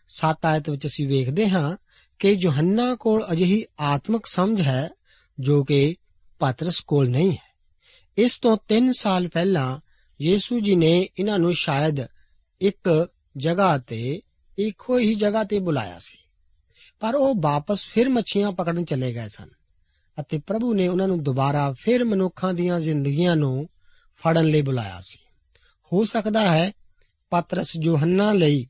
ਸੱਤ 0.08 0.46
ਆਇਤ 0.46 0.70
ਵਿੱਚ 0.70 0.86
ਅਸੀਂ 0.86 1.08
ਵੇਖਦੇ 1.08 1.50
ਹਾਂ 1.50 1.78
ਕਿ 2.20 2.32
ਯੋਹੰਨਾ 2.32 2.96
ਕੋਲ 2.96 3.26
ਅਜਿਹੀ 3.32 3.66
ਆਤਮਿਕ 3.80 4.26
ਸਮਝ 4.26 4.62
ਹੈ, 4.62 4.90
ਜੋ 5.40 5.64
ਕਿ 5.64 5.96
ਪਤਰਸ 6.40 6.80
ਕੋਲ 6.80 7.10
ਨਹੀਂ 7.10 7.32
ਹੈ। 7.32 7.52
ਇਸ 8.18 8.40
ਤੋਂ 8.42 8.58
3 8.68 8.92
ਸਾਲ 8.92 9.28
ਪਹਿਲਾਂ 9.28 9.80
ਯੀਸ਼ੂ 10.22 10.60
ਜੀ 10.60 10.76
ਨੇ 10.76 11.10
ਇਹਨਾਂ 11.20 11.40
ਨੂੰ 11.40 11.54
ਸ਼ਾਇਦ 11.54 11.96
ਇੱਕ 12.62 13.08
ਜਗ੍ਹਾ 13.38 13.78
ਤੇ, 13.78 14.22
ਇੱਕੋ 14.60 15.00
ਹੀ 15.00 15.16
ਜਗ੍ਹਾ 15.16 15.44
ਤੇ 15.44 15.60
ਬੁਲਾਇਆ 15.60 16.00
ਸੀ। 16.00 16.18
ਪਰ 17.00 17.16
ਉਹ 17.16 17.36
ਵਾਪਸ 17.40 17.86
ਫਿਰ 17.86 18.10
ਮੱਛੀਆਂ 18.10 18.52
ਪਕੜਨ 18.52 18.86
ਚਲੇ 18.86 19.14
ਗਏ 19.14 19.28
ਸਨ 19.28 19.48
ਅਤੇ 20.20 20.42
ਪ੍ਰਭੂ 20.48 20.74
ਨੇ 20.74 20.88
ਉਹਨਾਂ 20.88 21.08
ਨੂੰ 21.08 21.24
ਦੁਬਾਰਾ 21.24 21.74
ਫਿਰ 21.80 22.04
ਮਨੁੱਖਾਂ 22.04 22.54
ਦੀਆਂ 22.54 22.80
ਜ਼ਿੰਦਗੀਆਂ 22.80 23.36
ਨੂੰ 23.36 23.70
ਫੜਨ 24.18 24.46
ਲਈ 24.46 24.62
ਬੁਲਾਇਆ 24.62 25.00
ਸੀ। 25.02 25.20
ਹੋ 25.94 26.06
ਸਕਦਾ 26.06 26.52
ਹੈ 26.52 26.72
ਪਤਰਸ 27.30 27.74
ਯੋਹੰਨਾ 27.84 28.34
ਲਈ 28.34 28.68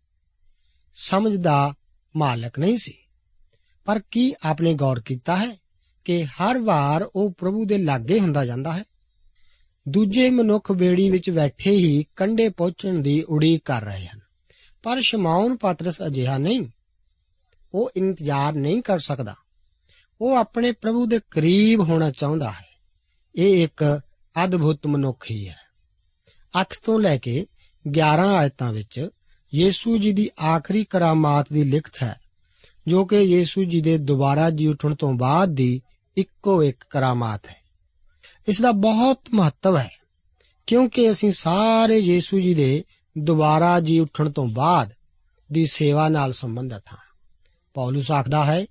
ਸਮਝ 0.94 1.36
ਦਾ 1.36 1.74
ਮਾਲਕ 2.16 2.60
ਨਹੀਂ 2.60 2.78
ਸੀ। 2.78 2.98
ਪਰ 3.86 4.02
ਕੀ 4.12 4.34
ਆਪਨੇ 4.44 4.74
ਗੌਰ 4.74 5.00
ਕੀਤਾ 5.00 5.36
ਹੈ 5.36 5.58
ਕਿ 6.06 6.26
ਹਰ 6.26 6.58
ਵਾਰ 6.58 7.10
ਉਹ 7.16 7.34
ਪ੍ਰਭੂ 7.38 7.66
ਦੇ 7.66 7.78
ਲਾਗੇ 7.78 8.20
ਹੁੰਦਾ 8.20 8.46
ਜਾਂਦਾ 8.46 8.74
ਹੈ? 8.74 8.84
ਦੂਜੇ 9.90 10.30
ਮਨੁੱਖ 10.30 10.72
ਬੇੜੀ 10.72 11.10
ਵਿੱਚ 11.10 11.30
ਬੈਠੇ 11.30 11.72
ਹੀ 11.72 12.06
ਕੰਡੇ 12.16 12.50
ਪਹੁੰਚਣ 12.50 13.00
ਦੀ 13.00 13.24
ਉਡੀਕ 13.24 13.62
ਕਰ 13.66 13.84
ਰਹੇ 13.84 14.06
ਹਨ। 14.06 14.20
ਪਰ 14.84 15.02
ਸ਼ਮਾਉਨ 15.02 15.58
ਪਤਰਸ 15.58 16.02
ਅਜਿਹਾ 16.08 16.38
ਨਹੀਂ। 16.38 16.62
ਉਹ 17.74 17.92
ਇੰਤਜ਼ਾਰ 17.96 18.54
ਨਹੀਂ 18.54 18.82
ਕਰ 18.82 19.00
ਸਕਦਾ। 19.00 19.36
ਉਹ 20.22 20.36
ਆਪਣੇ 20.36 20.72
ਪ੍ਰਭੂ 20.72 21.06
ਦੇ 21.06 21.20
ਕਰੀਬ 21.32 21.80
ਹੋਣਾ 21.80 22.12
ਚਾਹੁੰਦਾ 22.12 22.52
ਹੈ। 22.52 22.66
ਇਹ 23.36 23.64
ਇੱਕ 23.64 24.02
ਅਦਭੁਤ 24.46 24.88
ਮਨੁੱਖ 24.88 25.32
ਹੀ 25.32 25.50
ਹੈ। 25.50 25.56
8 26.62 26.80
ਤੋਂ 26.86 27.00
ਲੈ 27.00 27.18
ਕੇ 27.18 27.46
11 27.88 28.28
ਆਇਤਾਂ 28.28 28.74
ਵਿੱਚ 28.74 29.10
ਯੀਸ਼ੂ 29.54 29.98
ਜੀ 29.98 30.14
ਦੀ 30.14 30.30
ਆਖਰੀ 30.44 30.86
ਕਰਾਮਾਤ 30.86 31.54
ਦੀ 31.54 31.64
ਲਿਖਤ 31.64 32.04
ਹੈ, 32.04 32.16
ਜੋ 32.88 33.06
ਕਿ 33.06 33.20
ਯੀਸ਼ੂ 33.20 33.64
ਜੀ 33.64 33.82
ਦੇ 33.82 33.98
ਦੁਬਾਰਾ 33.98 34.50
ਜੀ 34.50 34.68
ਉੱਠਣ 34.68 34.96
ਤੋਂ 34.96 35.14
ਬਾਅਦ 35.14 35.50
ਦੀ 35.50 35.82
ਇੱਕੋ 36.18 36.64
ਇੱਕ 36.64 36.84
ਕਰਾਮਾਤ 36.90 37.46
ਹੈ। 37.50 37.61
ਇਸ 38.52 38.62
ਦਾ 38.62 38.72
ਬਹੁਤ 38.72 39.20
ਮਹੱਤਵ 39.34 39.78
ਹੈ, 39.78 39.90
ਕਿਉਂਕਿ 40.68 41.12
ਅਸੀਂ 41.12 41.32
ਸਾਰੇ 41.32 41.98
ਯੀਸ਼ੂ 41.98 42.40
ਜੀ 42.40 42.54
ਦੇ 42.54 42.84
ਦੁਬਾਰਾ 43.18 43.80
ਜੀ 43.80 44.00
ਉੱਠਣ 44.00 44.30
ਤੋਂ 44.30 44.48
ਬਾਅਦ 44.48 44.90
ਦੀ 45.52 45.66
ਸੇਵਾ 45.66 46.10
ਨਾਲ 46.10 46.34
ਸੰਬੰਧਿਤ 46.34 46.84
ਹਾਂ। 46.92 46.98
ਪੌਲਸ 47.74 48.12
ਆਖਦਾ 48.12 48.46
ਹੈ 48.46 48.66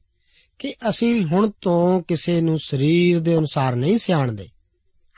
ਕਿ 0.58 0.74
ਅਸੀਂ 0.88 1.24
ਹੁਣ 1.24 1.50
ਤੋਂ 1.60 2.02
ਕਿਸੇ 2.02 2.40
ਨੂੰ 2.40 2.58
ਸਰੀਰ 2.58 3.20
ਦੇ 3.20 3.38
ਅਨੁਸਾਰ 3.38 3.76
ਨਹੀਂ 3.76 3.98
ਸਿਆਣਦੇ। 3.98 4.48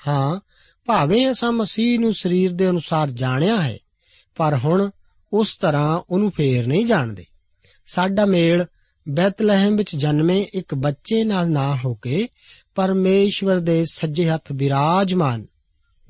ਹਾਂ, 0.08 0.40
ਭਾਵੇਂ 0.86 1.30
ਅਸਾਂ 1.30 1.52
ਮਸੀਹ 1.52 2.00
ਨੂੰ 2.00 2.14
ਸਰੀਰ 2.14 2.52
ਦੇ 2.52 2.70
ਅਨੁਸਾਰ 2.70 3.10
ਜਾਣਿਆ 3.10 3.62
ਹੈ, 3.62 3.78
ਪਰ 4.36 4.58
ਹੁਣ 4.58 4.90
ਉਸ 5.32 5.56
ਤਰ੍ਹਾਂ 5.56 6.02
ਉਹਨੂੰ 6.10 6.30
ਫੇਰ 6.30 6.66
ਨਹੀਂ 6.66 6.86
ਜਾਣਦੇ। 6.86 7.24
ਸਾਡਾ 7.86 8.24
ਮੇਲ 8.24 8.66
ਬੈਤਲਹਿਮ 9.08 9.76
ਵਿੱਚ 9.76 9.96
ਜਨਮੇ 9.96 10.46
ਇੱਕ 10.54 10.74
ਬੱਚੇ 10.74 11.24
ਨਾਲ 11.24 11.50
ਨਾ 11.50 11.76
ਹੋ 11.84 11.94
ਕੇ 11.94 12.28
ਪਰਮੇਸ਼ਵਰ 12.74 13.60
ਦੇ 13.60 13.84
ਸੱਜੇ 13.84 14.28
ਹੱਥ 14.28 14.52
ਬਿਰਾਜਮਾਨ, 14.52 15.46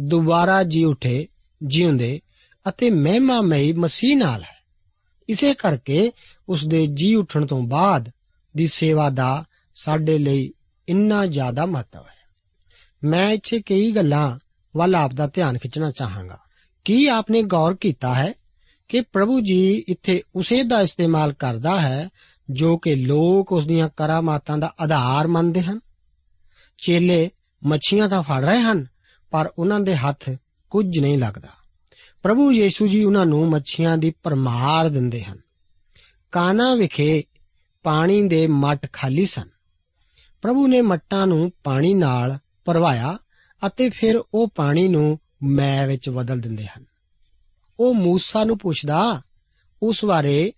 ਦੁਬਾਰਾ 0.01 0.63
ਜੀ 0.63 0.85
ਉਠੇ, 0.85 1.29
ਜਿਉਂਦੇ 1.63 2.21
ਅਤੇ 2.69 2.91
ਮਹਿਮਾਮਈ 2.91 3.73
ਮਸੀਹ 3.73 4.17
ਨਾਲ 4.17 4.43
ਹੈ। 4.43 4.63
ਇਸੇ 5.29 5.55
ਕਰਕੇ 5.55 6.13
ਉਸ 6.49 6.67
ਦੇ 6.67 6.87
ਜੀ 6.87 7.15
ਉੱਠਣ 7.15 7.47
ਤੋਂ 7.47 7.63
ਬਾਅਦ 7.63 8.11
ਦੀ 8.57 8.67
ਸੇਵਾ 8.67 9.11
ਦਾ 9.11 9.45
ਸਾਡੇ 9.75 10.19
ਲਈ 10.19 10.53
ਇੰਨਾ 10.89 11.27
ਜ਼ਿਆਦਾ 11.27 11.67
ਮਹੱਤਵ 11.67 12.01
ਹੈ। 12.01 12.23
ਮੈਂ 13.05 13.31
ਇੱਥੇ 13.31 13.61
ਕਈ 13.61 13.93
ਗੱਲਾਂ 13.93 14.39
ਵੱਲ 14.77 14.95
ਆਪ 14.95 15.13
ਦਾ 15.13 15.27
ਧਿਆਨ 15.27 15.59
ਖਿੱਚਣਾ 15.59 15.91
ਚਾਹਾਂਗਾ। 15.91 16.39
ਕੀ 16.85 17.07
ਆਪਨੇ 17.07 17.43
ਗੌਰ 17.43 17.75
ਕੀਤਾ 17.75 18.15
ਹੈ 18.15 18.33
ਕਿ 18.89 19.01
ਪ੍ਰਭੂ 19.01 19.41
ਜੀ 19.41 19.85
ਇੱਥੇ 19.89 20.23
ਉਸੇ 20.35 20.63
ਦਾ 20.63 20.81
ਇਸਤੇਮਾਲ 20.81 21.33
ਕਰਦਾ 21.33 21.81
ਹੈ 21.81 22.09
ਜੋ 22.51 22.79
ਕਿ 22.79 22.97
ਲੋਕ 22.97 23.53
ਉਸ 23.53 23.67
ਦੀਆਂ 23.67 23.89
ਕਰਾਮਾਤਾਂ 23.97 24.59
ਦਾ 24.59 24.75
ਆਧਾਰ 24.81 25.27
ਮੰਨਦੇ 25.27 25.63
ਹਨ? 25.63 25.81
ਚੇਲੇ 26.87 27.31
ਮੱਛੀਆਂ 27.67 28.09
ਤਾਂ 28.09 28.23
ਫੜ 28.23 28.45
ਰਹੇ 28.45 28.61
ਹਨ, 28.61 28.87
ਪਰ 29.31 29.53
ਉਹਨਾਂ 29.59 29.81
ਦੇ 29.81 29.97
ਹੱਥ 29.97 30.31
ਕੁਝ 30.71 30.99
ਨਹੀਂ 30.99 31.19
ਲੱਗਦਾ। 31.19 31.49
ਪ੍ਰਭੂ 32.23 32.53
ਯੀਸ਼ੂ 32.53 32.87
ਜੀ 32.87 33.05
ਉਹਨਾਂ 33.05 33.27
ਨੂੰ 33.27 33.51
ਮੱਛੀਆਂ 33.51 33.99
ਦੀ 33.99 34.13
ਪਰਮਾਰ 34.23 34.89
ਦਿੰਦੇ 34.89 35.23
ਹਨ। 35.23 35.39
ਕਾਨਾ 36.33 36.75
ਵਿਖੇ 36.75 37.23
ਪਾਣੀ 37.83 38.29
ਦੇ 38.29 38.47
ਮੱਟ 38.47 38.93
ਖਾਲੀ 38.93 39.27
ਸਨ। 39.27 39.49
ਪ੍ਰਭੂ 40.43 40.67
ਨੇ 40.67 40.81
ਮੱਟਾਂ 40.81 41.27
ਨੂੰ 41.27 41.53
ਪਾਣੀ 41.65 41.95
ਨਾਲ 41.95 42.39
ਭਰਵਾਇਆ 42.65 43.19
ਅਤੇ 43.67 43.91
ਫਿਰ 43.91 44.23
ਉਹ 44.35 44.49
ਪਾਣੀ 44.55 44.89
ਨੂੰ 44.89 45.19
ਮੈ 45.43 45.87
ਵਿੱਚ 45.87 46.09
ਬਦਲ 46.09 46.41
ਦਿੰਦੇ 46.41 46.67
ਹਨ। 46.67 46.85
ਉਹ 47.81 47.95
ਮੂਸਾ 47.95 48.45
ਨੂੰ 48.45 48.59
ਪੁੱਛਦਾ, 48.59 49.23
ਉਸ 49.83 50.05
ਬਾਰੇ 50.05 50.53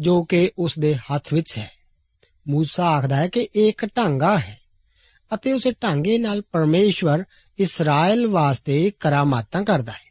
ਜੋ 0.00 0.24
ਕਿ 0.24 0.50
ਉਸ 0.58 0.78
ਦੇ 0.78 0.94
ਹੱਥ 0.94 1.34
ਵਿੱਚ 1.34 1.58
ਹੈ। 1.58 1.70
ਮੂਸਾ 2.48 2.84
ਆਖਦਾ 2.84 3.16
ਹੈ 3.16 3.28
ਕਿ 3.28 3.48
ਇਹ 3.56 3.68
ਇੱਕ 3.68 3.86
ਢਾਂਗਾ 3.86 4.38
ਹੈ। 4.38 4.59
ਅਤੇ 5.34 5.52
ਉਸੇ 5.52 5.72
ਢਾਂਗੇ 5.82 6.18
ਨਾਲ 6.18 6.42
ਪਰਮੇਸ਼ਵਰ 6.52 7.24
ਇਸਰਾਇਲ 7.58 8.26
ਵਾਸਤੇ 8.26 8.92
ਕਰਾਮਾਤਾਂ 9.00 9.62
ਕਰਦਾ 9.62 9.92
ਹੈ। 9.92 10.10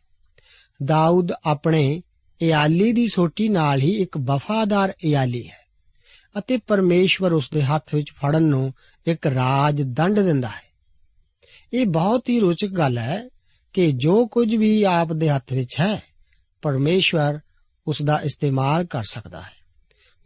ਦਾਊਦ 0.85 1.31
ਆਪਣੇ 1.45 2.01
ਇਆਲੀ 2.41 2.91
ਦੀ 2.91 3.07
ਸੋਟੀ 3.07 3.49
ਨਾਲ 3.49 3.79
ਹੀ 3.79 3.91
ਇੱਕ 4.01 4.17
ਵਫਾਦਾਰ 4.17 4.93
ਇਆਲੀ 5.03 5.47
ਹੈ 5.47 5.59
ਅਤੇ 6.37 6.57
ਪਰਮੇਸ਼ਵਰ 6.57 7.31
ਉਸ 7.31 7.49
ਦੇ 7.53 7.61
ਹੱਥ 7.61 7.95
ਵਿੱਚ 7.95 8.11
ਫੜਨ 8.11 8.43
ਨੂੰ 8.43 8.73
ਇੱਕ 9.07 9.27
ਰਾਜ 9.27 9.81
ਦੰਡ 9.81 10.19
ਦਿੰਦਾ 10.19 10.47
ਹੈ। 10.47 10.69
ਇਹ 11.73 11.85
ਬਹੁਤ 11.85 12.29
ਹੀ 12.29 12.39
ਰੋਚਕ 12.39 12.67
ਗੱਲ 12.67 12.97
ਹੈ 12.97 13.29
ਕਿ 13.73 13.91
ਜੋ 13.91 14.27
ਕੁਝ 14.27 14.55
ਵੀ 14.55 14.83
ਆਪ 14.83 15.13
ਦੇ 15.13 15.29
ਹੱਥ 15.29 15.53
ਵਿੱਚ 15.53 15.75
ਹੈ, 15.79 16.03
ਪਰਮੇਸ਼ਵਰ 16.61 17.39
ਉਸ 17.87 18.01
ਦਾ 18.01 18.21
ਇਸਤੇਮਾਲ 18.23 18.85
ਕਰ 18.85 19.03
ਸਕਦਾ 19.03 19.41
ਹੈ। 19.41 19.59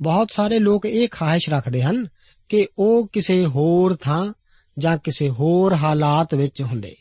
ਬਹੁਤ 0.01 0.27
ਸਾਰੇ 0.31 0.59
ਲੋਕ 0.59 0.85
ਇਹ 0.85 1.07
ਖਾਹਿਸ਼ 1.11 1.49
ਰੱਖਦੇ 1.49 1.83
ਹਨ 1.83 2.07
ਕਿ 2.49 2.67
ਉਹ 2.77 3.07
ਕਿਸੇ 3.07 3.45
ਹੋਰ 3.45 3.95
ਥਾਂ 3.95 4.33
ਜਾਂ 4.77 4.97
ਕਿਸੇ 4.97 5.29
ਹੋਰ 5.29 5.73
ਹਾਲਾਤ 5.73 6.35
ਵਿੱਚ 6.35 6.61
ਹੁੰਦੇ। 6.61 6.95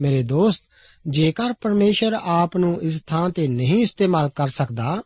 ਮੇਰੇ 0.00 0.22
ਦੋਸਤ, 0.22 0.62
ਜੇਕਰ 1.08 1.52
ਪਰਮੇਸ਼ਰ 1.52 2.12
ਆਪ 2.12 2.56
ਨੂੰ 2.56 2.82
ਇਸ 2.82 3.02
ਥਾਂ 3.06 3.30
ਤੇ 3.30 3.48
ਨਹੀਂ 3.48 3.82
ਇਸਤੇਮਾਲ 3.82 4.28
ਕਰ 4.28 4.48
ਸਕਦਾ, 4.48 5.02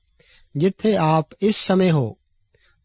ਜਿੱਥੇ 0.57 0.97
ਆਪ 0.97 1.29
ਇਸ 1.43 1.57
ਸਮੇਂ 1.57 1.93
ਹੋ, 1.93 2.17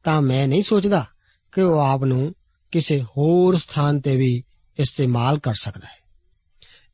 ਤਾਂ 0.04 0.22
ਮੈਂ 0.22 0.48
ਨਹੀਂ 0.48 0.62
ਸੋਚਦਾ 0.62 1.06
ਕਿ 1.52 1.62
ਉਹ 1.62 1.80
ਆਪ 1.80 2.04
ਨੂੰ 2.04 2.34
ਕਿਸੇ 2.72 3.02
ਹੋਰ 3.02 3.58
ਸਥਾਨ 3.58 4.00
ਤੇ 4.00 4.16
ਵੀ 4.16 4.44
ਇਸਤੇਮਾਲ 4.80 5.40
ਕਰ 5.40 5.54
ਸਕਦਾ 5.54 5.88
ਹੈ। 5.88 6.08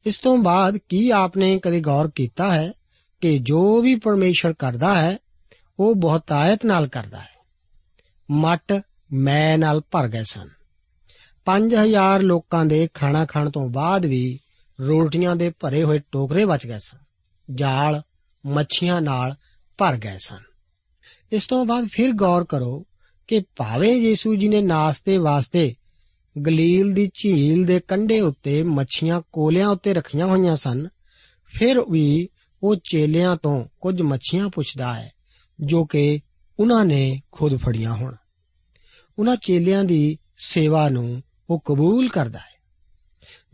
ਇਸ 0.06 0.18
ਤੋਂ 0.18 0.38
ਬਾਅਦ 0.38 0.78
ਕੀ 0.90 1.10
ਆਪਨੇ 1.10 1.60
ਕਦੇ 1.60 1.80
ਗੌਰ 1.80 2.12
ਕੀਤਾ 2.16 2.56
ਹੈ 2.56 2.74
ਕਿ 3.22 3.40
ਜੋ 3.40 3.82
ਵੀ 3.82 3.96
ਪਰਮੇਸ਼ਰ 3.96 4.54
ਕਰਦਾ 4.54 5.02
ਹੈ, 5.02 5.18
ਉਹ 5.80 5.96
ਬਹੁਤਾਇਤ 5.96 6.66
ਨਾਲ 6.66 6.88
ਕਰਦਾ 6.88 7.20
ਹੈ। 7.20 7.34
ਮੱਟ 8.32 8.82
ਮੈਂ 9.14 9.58
ਨਾਲ 9.58 9.82
ਭਰ 9.92 10.08
ਗਏ 10.08 10.24
ਸਨ। 10.24 10.50
5000 11.46 12.22
ਲੋਕਾਂ 12.22 12.66
ਦੇ 12.66 12.88
ਖਾਣਾ 12.94 13.26
ਖਾਣ 13.26 13.50
ਤੋਂ 13.50 13.70
ਬਾਅਦ 13.70 14.06
ਵੀ 14.06 14.40
ਰੋਟੀਆਂ 14.82 15.36
ਦੇ 15.36 15.52
ਭਰੇ 15.60 15.84
ਹੋਏ 15.84 16.00
ਟੋਕਰੇ 16.12 16.46
ਬਚ 16.46 16.68
ਗਏ 16.68 16.78
ਸਨ। 16.78 16.98
ਜਾਲ, 17.56 18.02
ਮੱਛੀਆਂ 18.46 19.02
ਨਾਲ 19.02 19.36
ਭਰ 19.78 19.98
ਗਏ 19.98 20.18
ਸਨ। 20.18 20.40
ਇਸ 21.32 21.48
ਤੋਂ 21.48 21.66
ਬਾਅਦ 21.66 21.88
ਫਿਰ 21.92 22.12
ਗੌਰ 22.12 22.44
ਕਰੋ 22.44 22.86
ਕਿ 23.28 23.44
ਭਾਵੇਂ 23.58 23.96
ਯੀਸ਼ੂ 23.96 24.36
ਜੀ 24.36 24.48
ਨੇ 24.48 24.62
ਨਾਸਤੇ 24.62 25.18
ਵਾਸਤੇ 25.18 25.74
ਗਲੀਲ 26.46 26.94
ਦੀ 26.94 27.12
ਝੀਲ 27.22 27.66
ਦੇ 27.66 27.80
ਕੰਢੇ 27.80 28.20
ਉੱਤੇ 28.20 28.64
ਮੱਛੀਆਂ 28.64 29.22
ਕੋਲਿਆਂ 29.32 29.68
ਉੱਤੇ 29.68 29.94
ਰੱਖੀਆਂ 29.94 30.26
ਹੋਈਆਂ 30.26 30.56
ਸਨ, 30.56 30.88
ਫਿਰ 31.48 31.82
ਵੀ 31.90 32.28
ਉਹ 32.64 32.76
ਚੇਲਿਆਂ 32.76 33.36
ਤੋਂ 33.36 33.66
ਕੁਝ 33.82 34.02
ਮੱਛੀਆਂ 34.02 34.50
ਪੁੱਛਦਾ 34.50 34.96
ਹੈ, 34.96 35.12
ਜੋ 35.62 35.86
ਕਿ 35.86 36.20
ਉਹਨਾਂ 36.60 36.86
ਨੇ 36.86 37.22
ਖੁਦ 37.32 37.56
ਫੜੀਆਂ 37.56 37.94
ਹੋਣ। 37.94 38.16
ਉਹਨਾਂ 39.20 39.36
ਚੇਲਿਆਂ 39.36 39.84
ਦੀ 39.84 40.18
ਸੇਵਾ 40.38 40.90
ਨੂੰ 40.90 41.24
ਉਹ 41.50 41.60
ਕਬੂਲ 41.66 42.10
ਕਰਦਾ 42.10 42.40
ਹੈ। 42.40 42.54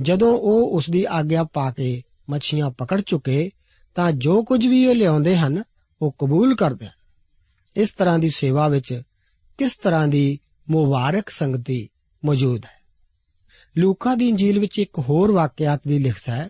ਜਦੋਂ 0.02 0.38
ਉਹ 0.38 0.72
ਉਸ 0.72 0.90
ਦੀ 0.90 1.06
ਆਗਿਆ 1.10 1.44
ਪਾ 1.44 1.72
ਕੇ 1.72 2.04
ਮੱਛੀਆਂ 2.30 2.72
ਪਕੜ 2.72 3.02
ਚੁੱਕੇ, 3.02 3.52
ਤਾਂ 3.96 4.12
ਜੋ 4.12 4.44
ਕੁਝ 4.44 4.68
ਵੀ 4.68 4.88
ਉਹ 4.88 4.96
ਲਿਆਉਂਦੇ 4.96 5.38
ਹਨ, 5.38 5.64
ਉਹ 6.02 6.16
ਕਬੂਲ 6.20 6.56
ਕਰਦੇ 6.56 6.86
ਹਨ। 6.86 6.92
ਇਸ 7.76 7.94
ਤਰ੍ਹਾਂ 7.94 8.20
ਦੀ 8.20 8.30
ਸੇਵਾ 8.30 8.68
ਵਿੱਚ 8.68 9.02
ਕਿਸ 9.58 9.78
ਤਰ੍ਹਾਂ 9.78 10.08
ਦੀ 10.08 10.40
ਮੁਬਾਰਕ 10.70 11.30
ਸੰਗਤੀ 11.30 11.90
ਮੌਜੂਦ 12.26 12.66
ਹੈ? 12.66 12.80
ਲੂਕਾ 13.78 14.16
ਦੀ 14.16 14.30
ਇੰਜੀਲ 14.30 14.60
ਵਿੱਚ 14.60 14.80
ਇੱਕ 14.80 15.00
ਹੋਰ 15.00 15.32
ਵਾਕਿਆਤ 15.32 15.82
ਦੀ 15.88 16.00
ਲਿਖਤ 16.00 16.30
ਹੈ, 16.30 16.50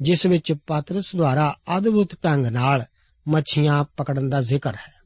ਜਿਸ 0.00 0.26
ਵਿੱਚ 0.26 0.54
ਪਾਤਰਸ 0.66 1.16
ਦੁਆਰਾ 1.16 1.56
ਅਦਭੁਤ 1.78 2.08
ਢੰਗ 2.24 2.46
ਨਾਲ 2.46 2.84
ਮੱਛੀਆਂ 3.28 3.84
ਪਕੜਨ 3.96 4.30
ਦਾ 4.30 4.40
ਜ਼ਿਕਰ 4.40 4.74
ਹੈ। 4.74 4.96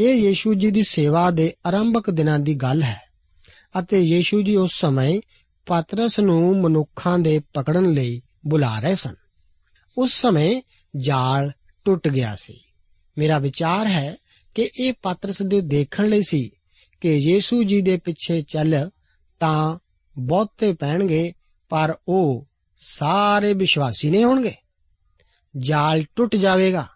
ਇਹ 0.00 0.14
ਯੀਸ਼ੂ 0.14 0.54
ਜੀ 0.54 0.70
ਦੀ 0.70 0.82
ਸੇਵਾ 0.82 1.30
ਦੇ 1.30 1.54
ਆਰੰਭਕ 1.66 2.10
ਦਿਨਾਂ 2.10 2.38
ਦੀ 2.38 2.54
ਗੱਲ 2.54 2.82
ਹੈ। 2.82 3.09
ਅਤੇ 3.78 4.00
ਯੀਸ਼ੂ 4.00 4.42
ਜੀ 4.42 4.56
ਉਸ 4.56 4.70
ਸਮੇਂ 4.74 5.20
ਪਾਤਰਸ 5.66 6.20
ਨੂੰ 6.20 6.60
ਮਨੁੱਖਾਂ 6.60 7.18
ਦੇ 7.18 7.40
ਪਕੜਨ 7.54 7.92
ਲਈ 7.92 8.22
ਬੁਲਾ 8.46 8.80
ਰਹੇ 8.80 8.94
ਸਨ। 8.94 9.14
ਉਸ 9.98 10.12
ਸਮੇਂ 10.12 10.62
ਜਾਲ 10.96 11.52
ਟੁੱਟ 11.84 12.08
ਗਿਆ 12.08 12.36
ਸੀ। 12.36 12.60
ਮੇਰਾ 13.18 13.38
ਵਿਚਾਰ 13.38 13.86
ਹੈ 13.86 14.16
ਕਿ 14.54 14.70
ਇਹ 14.80 14.92
ਪਾਤਰਸ 15.02 15.42
ਦੇ 15.42 15.60
ਦੇਖਣ 15.60 16.08
ਲਈ 16.08 16.22
ਸੀ 16.22 16.50
ਕਿ 17.00 17.14
ਯੀਸ਼ੂ 17.16 17.62
ਜੀ 17.62 17.82
ਦੇ 17.82 17.96
ਪਿੱਛੇ 17.96 18.40
ਚੱਲ 18.40 18.90
ਤਾਂ 19.40 19.78
ਬਹੁਤੇ 20.18 20.72
ਪੈਣਗੇ, 20.72 21.32
ਪਰ 21.68 21.98
ਉਹ 22.08 22.48
ਸਾਰੇ 22.80 23.54
ਵਿਸ਼ਵਾਸੀ 23.54 24.10
ਨਹੀਂ 24.10 24.24
ਹੋਣਗੇ। 24.24 24.54
ਜਾਲ 25.56 26.04
ਟੁੱਟ 26.16 26.36
ਜਾਵੇਗਾ 26.36 26.88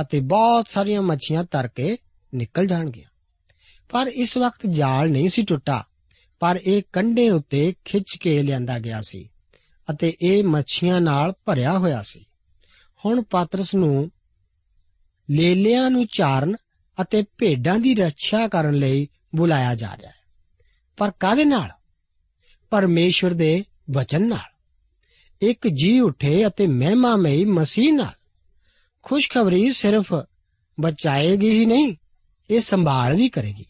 ਅਤੇ 0.00 0.20
ਬਹੁਤ 0.20 0.66
ਸਾਰੀਆਂ 0.68 1.02
ਮੱਛੀਆਂ 1.02 1.44
ਤਰ 1.44 1.68
ਕੇ 1.68 1.96
ਨਿਕਲ 2.34 2.66
ਜਾਣਗੀਆਂ। 2.66 3.08
ਪਰ 3.88 4.06
ਇਸ 4.06 4.36
ਵਕਤ 4.36 4.66
ਜਾਲ 4.66 5.10
ਨਹੀਂ 5.10 5.28
ਸੀ 5.28 5.42
ਟੁੱਟਾ। 5.42 5.84
ਪਰ 6.44 6.60
ਇਹ 6.66 6.82
ਕੰਢੇ 6.92 7.30
ਉੱਤੇ 7.30 7.74
ਖਿੱਚ 7.84 8.16
ਕੇ 8.20 8.42
ਲਿਆਂਦਾ 8.42 8.78
ਗਿਆ 8.78 9.02
ਸੀ 9.02 9.28
ਅਤੇ 9.90 10.16
ਇਹ 10.22 10.44
ਮੱਛੀਆਂ 10.44 11.00
ਨਾਲ 11.00 11.34
ਭਰਿਆ 11.44 11.78
ਹੋਇਆ 11.78 12.02
ਸੀ। 12.02 12.26
ਹੁਣ 13.06 13.22
ਪਾਤਰਸ 13.22 13.74
ਨੂੰ 13.74 14.10
ਲੇਲਿਆਂ 15.30 15.90
ਨੂੰ 15.90 16.06
ਚਾਰਨ 16.06 16.56
ਅਤੇ 17.02 17.24
ਭੇਡਾਂ 17.38 17.78
ਦੀ 17.78 17.94
ਰੱਖਿਆ 17.94 18.48
ਕਰਨ 18.48 18.74
ਲਈ 18.74 19.08
ਬੁਲਾਇਆ 19.36 19.74
ਜਾ 19.74 19.96
ਰਿਹਾ 19.96 20.10
ਹੈ। 20.10 20.14
ਪਰ 20.96 21.10
ਕਾਦੇ 21.10 21.44
ਨਾਲ? 21.44 21.70
ਪਰਮੇਸ਼ਵਰ 22.70 23.30
ਦੇ 23.30 23.64
ਵਚਨ 23.90 24.28
ਨਾਲ। 24.28 24.56
ਇੱਕ 25.42 25.68
ਜੀ 25.68 26.00
ਉਠੇ 26.00 26.46
ਅਤੇ 26.46 26.66
ਮਹਿਮਾਮਈ 26.66 27.44
ਮਸੀਹ 27.44 27.92
ਨਾਲ। 27.92 28.12
ਖੁਸ਼ਖਬਰੀ 29.02 29.72
ਸਿਰਫ 29.72 30.14
ਬਚਾਏਗੀ 30.80 31.50
ਹੀ 31.50 31.66
ਨਹੀਂ, 31.66 31.96
ਇਹ 32.50 32.60
ਸੰਭਾਲ 32.60 33.16
ਵੀ 33.16 33.28
ਕਰੇਗੀ। 33.28 33.66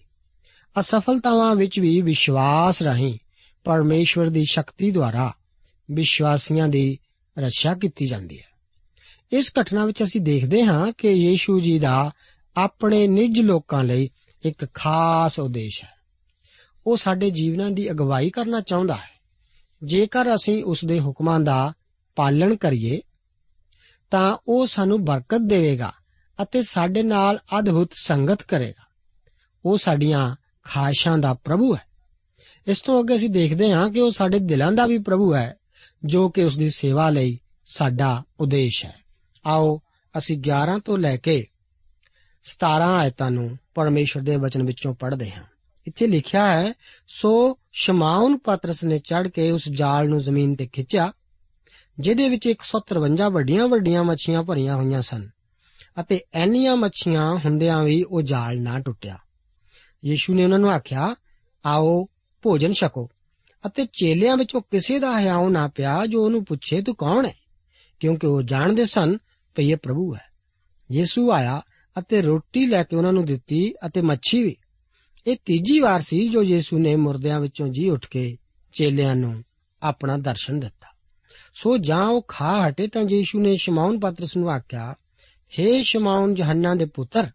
ਅਸਫਲਤਾਵਾਂ 0.80 1.56
ਵਿੱਚ 1.56 1.80
ਵੀ 1.80 2.00
ਵਿਸ਼ਵਾਸ 2.00 2.82
ਰਾਹੀਂ 2.82 3.18
ਪਰਮੇਸ਼ਵਰ 3.64 4.26
ਦੀ 4.26 4.44
ਸ਼ਕਤੀ 4.44 4.90
ਦੁਆਰਾ 4.90 5.34
ਵਿਸ਼ਵਾਸੀਆਂ 5.90 6.68
ਦੀ 6.68 6.98
ਰੱਖਿਆ 7.38 7.74
ਕੀਤੀ 7.74 8.06
ਜਾਂਦੀ 8.06 8.38
ਹੈ। 8.38 8.54
ਇਸ 9.32 9.52
ਘਟਨਾ 9.60 9.86
ਵਿੱਚ 9.86 10.02
ਅਸੀਂ 10.02 10.20
ਦੇਖਦੇ 10.20 10.64
ਹਾਂ 10.64 10.92
ਕਿ 10.98 11.10
ਯੀਸ਼ੂ 11.10 11.60
ਜੀ 11.60 11.78
ਦਾ 11.78 12.10
ਆਪਣੇ 12.56 13.06
ਨਿੱਜ 13.06 13.40
ਲੋਕਾਂ 13.40 13.84
ਲਈ 13.84 14.10
ਇੱਕ 14.44 14.66
ਖਾਸ 14.74 15.40
ਉਦੇਸ਼ 15.40 15.84
ਹੈ। 15.84 15.94
ਉਹ 16.86 16.96
ਸਾਡੇ 16.96 17.30
ਜੀਵਨਾਂ 17.30 17.70
ਦੀ 17.70 17.90
ਅਗਵਾਈ 17.90 18.30
ਕਰਨਾ 18.30 18.60
ਚਾਹੁੰਦਾ 18.60 18.94
ਹੈ। 18.94 19.20
ਜੇਕਰ 19.84 20.34
ਅਸੀਂ 20.34 20.64
ਉਸ 20.64 20.84
ਦੇ 20.84 21.00
ਹੁਕਮਾਂ 21.00 21.40
ਦਾ 21.40 21.72
ਪਾਲਣ 22.16 22.56
ਕਰੀਏ, 22.56 23.00
ਤਾਂ 24.10 24.38
ਉਹ 24.48 24.66
ਸਾਨੂੰ 24.66 25.04
ਬਰਕਤ 25.04 25.38
ਦੇਵੇਗਾ 25.38 25.92
ਅਤੇ 26.42 26.62
ਸਾਡੇ 26.62 27.02
ਨਾਲ 27.02 27.38
ਅਦਭੁਤ 27.58 27.90
ਸੰਗਤ 27.92 28.42
ਕਰੇਗਾ। 28.42 28.86
ਉਹ 29.64 29.78
ਸਾਡੀਆਂ 29.78 30.36
ਖਾਸ਼ਾਂ 30.64 31.18
ਦਾ 31.18 31.34
ਪ੍ਰਭੂ 31.34 31.74
ਹੈ। 31.74 31.80
ਇਸ 32.66 32.80
ਤੋਂ 32.80 33.02
ਅੱਗੇ 33.02 33.16
ਅਸੀਂ 33.16 33.30
ਦੇਖਦੇ 33.30 33.72
ਹਾਂ 33.72 33.90
ਕਿ 33.90 34.00
ਉਹ 34.00 34.10
ਸਾਡੇ 34.10 34.38
ਦਿਲਾਂ 34.38 34.72
ਦਾ 34.72 34.86
ਵੀ 34.86 34.98
ਪ੍ਰਭੂ 34.98 35.34
ਹੈ, 35.34 35.56
ਜੋ 36.04 36.28
ਕਿ 36.28 36.44
ਉਸ 36.44 36.56
ਦੀ 36.56 36.70
ਸੇਵਾ 36.70 37.10
ਲਈ 37.10 37.38
ਸਾਡਾ 37.64 38.22
ਉਦੇਸ਼ 38.40 38.84
ਹੈ। 38.84 38.94
ਆਓ 39.46 39.80
ਅਸੀਂ 40.18 40.38
11 40.38 40.78
ਤੋਂ 40.78 40.98
ਲੈ 40.98 41.16
ਕੇ 41.16 41.46
17 42.42 42.94
ਆਇਤਾਂ 42.96 43.30
ਨੂੰ 43.30 43.58
ਪਰਮੇਸ਼ਰ 43.74 44.20
ਦੇ 44.20 44.36
ਵਚਨ 44.36 44.62
ਵਿੱਚੋਂ 44.62 44.94
ਪੜ੍ਹਦੇ 44.94 45.30
ਹਾਂ। 45.30 45.42
ਇੱਥੇ 45.86 46.06
ਲਿਖਿਆ 46.06 46.60
ਹੈ, 46.60 46.72
ਸੋ 47.08 47.58
ਸ਼ਮਾਉਨ 47.72 48.38
ਪਤਰਸ 48.38 48.84
ਨੇ 48.84 48.98
ਚੜ 48.98 49.28
ਕੇ 49.28 49.50
ਉਸ 49.50 49.68
ਜਾਲ 49.68 50.08
ਨੂੰ 50.08 50.20
ਜ਼ਮੀਨ 50.20 50.56
ਤੇ 50.56 50.66
ਖਿੱਚਿਆ, 50.66 51.12
ਜਿਹਦੇ 52.00 52.28
ਵਿੱਚ 52.28 52.46
153 52.46 53.30
ਵੱਡੀਆਂ 53.30 53.68
ਵੱਡੀਆਂ 53.68 54.04
ਮੱਛੀਆਂ 54.04 54.42
ਭਰੀਆਂ 54.42 54.76
ਹੋਈਆਂ 54.76 55.02
ਸਨ, 55.02 55.28
ਅਤੇ 56.00 56.20
ਐਨੀਆਂ 56.34 56.76
ਮੱਛੀਆਂ 56.76 57.34
ਹੁੰਦਿਆਂ 57.34 57.84
ਵੀ 57.84 58.02
ਉਹ 58.02 58.22
ਜਾਲ 58.22 58.62
ਨਾ 58.62 58.80
ਟੁੱਟਿਆ। 58.80 59.18
ਯੀਸ਼ੂ 60.06 60.34
ਨੇ 60.34 60.44
ਉਹਨਾਂ 60.44 60.58
ਨੂੰ 60.58 60.70
ਆਖਿਆ, 60.70 61.14
ਆਓ, 61.66 62.06
ਭੋਜਨ 62.42 62.72
ਛਕੋ 62.72 63.10
ਅਤੇ 63.66 63.86
ਚੇਲਿਆਂ 63.86 64.36
ਵਿੱਚੋਂ 64.36 64.60
ਕਿਸੇ 64.60 64.98
ਦਾ 64.98 65.20
ਹਿਆਉ 65.20 65.48
ਨਾ 65.48 65.68
ਪਿਆ 65.68 66.06
ਜੋ 66.06 66.24
ਉਹਨੂੰ 66.24 66.44
ਪੁੱਛੇ, 66.44 66.82
ਤੂੰ 66.82 66.94
ਕੌਣ 66.94 67.26
ਹੈ? 67.26 67.34
ਕਿਉਂਕਿ 68.00 68.26
ਉਹ 68.26 68.42
ਜਾਣਦੇ 68.42 68.84
ਸਨ 68.84 69.16
ਕਿ 69.54 69.62
ਇਹ 69.62 69.76
ਪ੍ਰਭੂ 69.76 70.14
ਹੈ। 70.14 70.20
ਯੀਸ਼ੂ 70.92 71.32
ਆਇਆ 71.32 71.62
ਅਤੇ 71.98 72.22
ਰੋਟੀ 72.22 72.66
ਲੈ 72.66 72.82
ਕੇ 72.82 72.96
ਉਹਨਾਂ 72.96 73.12
ਨੂੰ 73.12 73.24
ਦਿੱਤੀ 73.24 73.74
ਅਤੇ 73.86 74.00
ਮੱਛੀ 74.00 74.42
ਵੀ। 74.42 74.56
ਇਹ 75.26 75.36
ਤੀਜੀ 75.44 75.80
ਵਾਰ 75.80 76.00
ਸੀ 76.00 76.28
ਜੋ 76.28 76.42
ਯੀਸ਼ੂ 76.42 76.78
ਨੇ 76.78 76.96
ਮੁਰਦਿਆਂ 76.96 77.40
ਵਿੱਚੋਂ 77.40 77.68
ਜੀ 77.68 77.88
ਉੱਠ 77.90 78.06
ਕੇ 78.06 78.36
ਚੇਲਿਆਂ 78.72 79.16
ਨੂੰ 79.16 79.44
ਆਪਣਾ 79.82 80.16
ਦਰਸ਼ਨ 80.16 80.60
ਦਿੱਤਾ। 80.60 80.86
ਸੋ 81.54 81.78
ਜਾਂ 81.78 82.06
ਉਹ 82.06 82.24
ਖਾ 82.28 82.68
ਹਟੇ 82.68 82.86
ਤਾਂ 82.86 83.02
ਯੀਸ਼ੂ 83.10 83.40
ਨੇ 83.40 83.56
ਸ਼ਮਾਉਨ 83.56 84.00
ਪਤਰਸ 84.00 84.36
ਨੂੰ 84.36 84.50
ਆਖਿਆ, 84.50 84.94
ਹੇ 85.58 85.82
ਸ਼ਮਾਉਨ 85.82 86.34
ਜਹੰਨਾ 86.34 86.74
ਦੇ 86.74 86.84
ਪੁੱਤਰ 86.84 87.30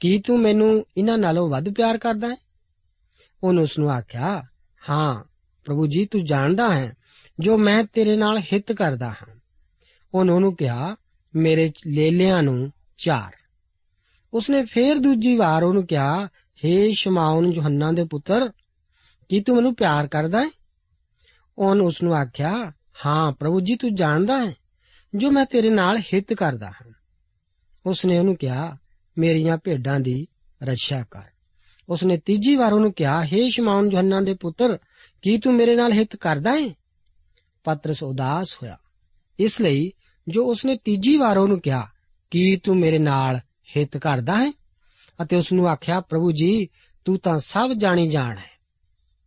ਕੀ 0.00 0.18
ਤੂੰ 0.18 0.40
ਮੈਨੂੰ 0.40 0.84
ਇਹਨਾਂ 0.96 1.18
ਨਾਲੋਂ 1.18 1.48
ਵੱਧ 1.48 1.68
ਪਿਆਰ 1.68 1.98
ਕਰਦਾ 1.98 2.28
ਹੈ? 2.28 2.36
ਉਹਨੇ 3.42 3.62
ਉਸ 3.62 3.78
ਨੂੰ 3.78 3.90
ਆਖਿਆ, 3.90 4.42
ਹਾਂ, 4.90 5.24
ਪ੍ਰਭੂ 5.64 5.86
ਜੀ, 5.86 6.06
ਤੂੰ 6.06 6.24
ਜਾਣਦਾ 6.24 6.74
ਹੈ 6.74 6.94
ਜੋ 7.40 7.58
ਮੈਂ 7.58 7.84
ਤੇਰੇ 7.84 8.16
ਨਾਲ 8.16 8.38
ਹਿੱਤ 8.38 8.72
ਕਰਦਾ 8.72 9.10
ਹਾਂ। 9.10 9.38
ਉਹਨੇ 10.14 10.32
ਉਹਨੂੰ 10.32 10.56
ਕਿਹਾ, 10.56 10.96
ਮੇਰੇ 11.36 11.72
ਲੇਲਿਆਂ 11.86 12.42
ਨੂੰ 12.42 12.72
ਚਾਰ। 12.98 13.32
ਉਸਨੇ 14.34 14.64
ਫੇਰ 14.64 14.98
ਦੂਜੀ 14.98 15.36
ਵਾਰ 15.36 15.62
ਉਹਨੂੰ 15.62 15.86
ਕਿਹਾ, 15.86 16.26
ਹੇ 16.64 16.92
ਸ਼ਮਾਉਨ 16.92 17.52
ਯੋਹੰਨਾ 17.52 17.92
ਦੇ 17.92 18.04
ਪੁੱਤਰ, 18.04 18.48
ਕੀ 19.28 19.40
ਤੂੰ 19.40 19.56
ਮੈਨੂੰ 19.56 19.74
ਪਿਆਰ 19.74 20.06
ਕਰਦਾ 20.06 20.44
ਹੈ? 20.44 20.50
ਉਹਨੇ 21.58 21.80
ਉਸ 21.80 22.02
ਨੂੰ 22.02 22.14
ਆਖਿਆ, 22.14 22.72
ਹਾਂ, 23.06 23.32
ਪ੍ਰਭੂ 23.32 23.60
ਜੀ, 23.60 23.76
ਤੂੰ 23.76 23.94
ਜਾਣਦਾ 23.94 24.44
ਹੈ 24.44 24.54
ਜੋ 25.14 25.30
ਮੈਂ 25.30 25.46
ਤੇਰੇ 25.46 25.70
ਨਾਲ 25.70 25.98
ਹਿੱਤ 25.98 26.32
ਕਰਦਾ 26.32 26.70
ਹਾਂ। 26.70 26.92
ਉਸਨੇ 27.86 28.18
ਉਹਨੂੰ 28.18 28.36
ਕਿਹਾ 28.36 28.76
ਮੇਰੀਆਂ 29.20 29.58
ਭੇਡਾਂ 29.64 30.00
ਦੀ 30.00 30.26
ਰੱਖਿਆ 30.62 31.04
ਕਰ। 31.10 31.22
ਉਸਨੇ 31.88 32.16
ਤੀਜੀ 32.16 32.56
ਵਾਰ 32.56 32.72
ਉਹਨੂੰ 32.72 32.92
ਕਿਹਾ, 32.92 33.24
ਹੇ 33.24 33.50
ਸ਼ਮਾਉਨ 33.50 33.92
ਯੋਹੰਨਾ 33.92 34.20
ਦੇ 34.20 34.34
ਪੁੱਤਰ, 34.34 34.78
ਕੀ 35.22 35.38
ਤੂੰ 35.38 35.54
ਮੇਰੇ 35.54 35.76
ਨਾਲ 35.76 35.92
ਹਿੱਤ 35.92 36.16
ਕਰਦਾ 36.16 36.52
ਹੈ 36.52 36.70
ਪਤਰਸ 37.64 38.02
ਉਦਾਸ 38.02 38.56
ਹੋਇਆ। 38.62 38.78
ਇਸ 39.38 39.60
ਲਈ 39.60 39.92
ਜੋ 40.28 40.44
ਉਸਨੇ 40.44 40.76
ਤੀਜੀ 40.76 41.16
ਵਾਰ 41.16 41.38
ਉਹਨੂੰ 41.38 41.60
ਕਿਹਾ, 41.60 41.88
ਕੀ 42.30 42.56
ਤੂੰ 42.56 42.78
ਮੇਰੇ 42.78 42.98
ਨਾਲ 42.98 43.40
ਹਿੱਤ 43.76 43.96
ਕਰਦਾ 43.96 44.44
ਹੈ 44.44 44.52
ਅਤੇ 45.22 45.36
ਉਸ 45.36 45.52
ਨੂੰ 45.52 45.68
ਆਖਿਆ, 45.68 46.00
ਪ੍ਰਭੂ 46.00 46.32
ਜੀ, 46.32 46.68
ਤੂੰ 47.04 47.18
ਤਾਂ 47.18 47.38
ਸਭ 47.38 47.72
ਜਾਣੀ 47.72 48.08
ਜਾਣ 48.08 48.36
ਹੈ। 48.36 48.60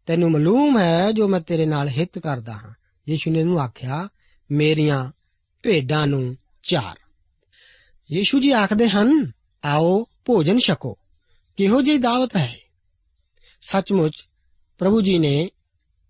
ਤੈਨੂੰ 0.05 0.31
ਮਾਲੂਮ 0.31 0.79
ਹੈ 0.79 1.11
ਜੋ 1.11 1.27
ਮੈਂ 1.27 1.39
ਤੇਰੇ 1.39 1.65
ਨਾਲ 1.65 1.87
ਹਿੱਤ 1.87 2.19
ਕਰਦਾ 2.19 2.53
ਹਾਂ। 2.53 2.73
ਯੀਸ਼ੂ 3.09 3.31
ਨੇ 3.31 3.39
ਉਹਨੂੰ 3.39 3.59
ਆਖਿਆ, 3.59 4.09
ਮੇਰੀਆਂ 4.51 5.11
ਭੇਡਾਂ 5.63 6.07
ਨੂੰ 6.07 6.37
ਚਾਰ। 6.63 6.95
ਯੀਸ਼ੂ 8.11 8.39
ਜੀ 8.39 8.51
ਆਖਦੇ 8.51 8.89
ਹਨ 8.89 9.31
ਆਓ 9.65 10.05
ਭੋਜਨ 10.25 10.57
ਛਕੋ। 10.57 10.97
ਕਿਹੋ 11.57 11.81
ਜਿਹੀ 11.81 11.97
ਦਾਵਤ 11.97 12.37
ਹੈ? 12.37 12.55
ਸੱਚਮੁੱਚ, 13.61 14.27
ਪ੍ਰਭੂ 14.77 15.01
ਜੀ 15.01 15.17
ਨੇ 15.17 15.49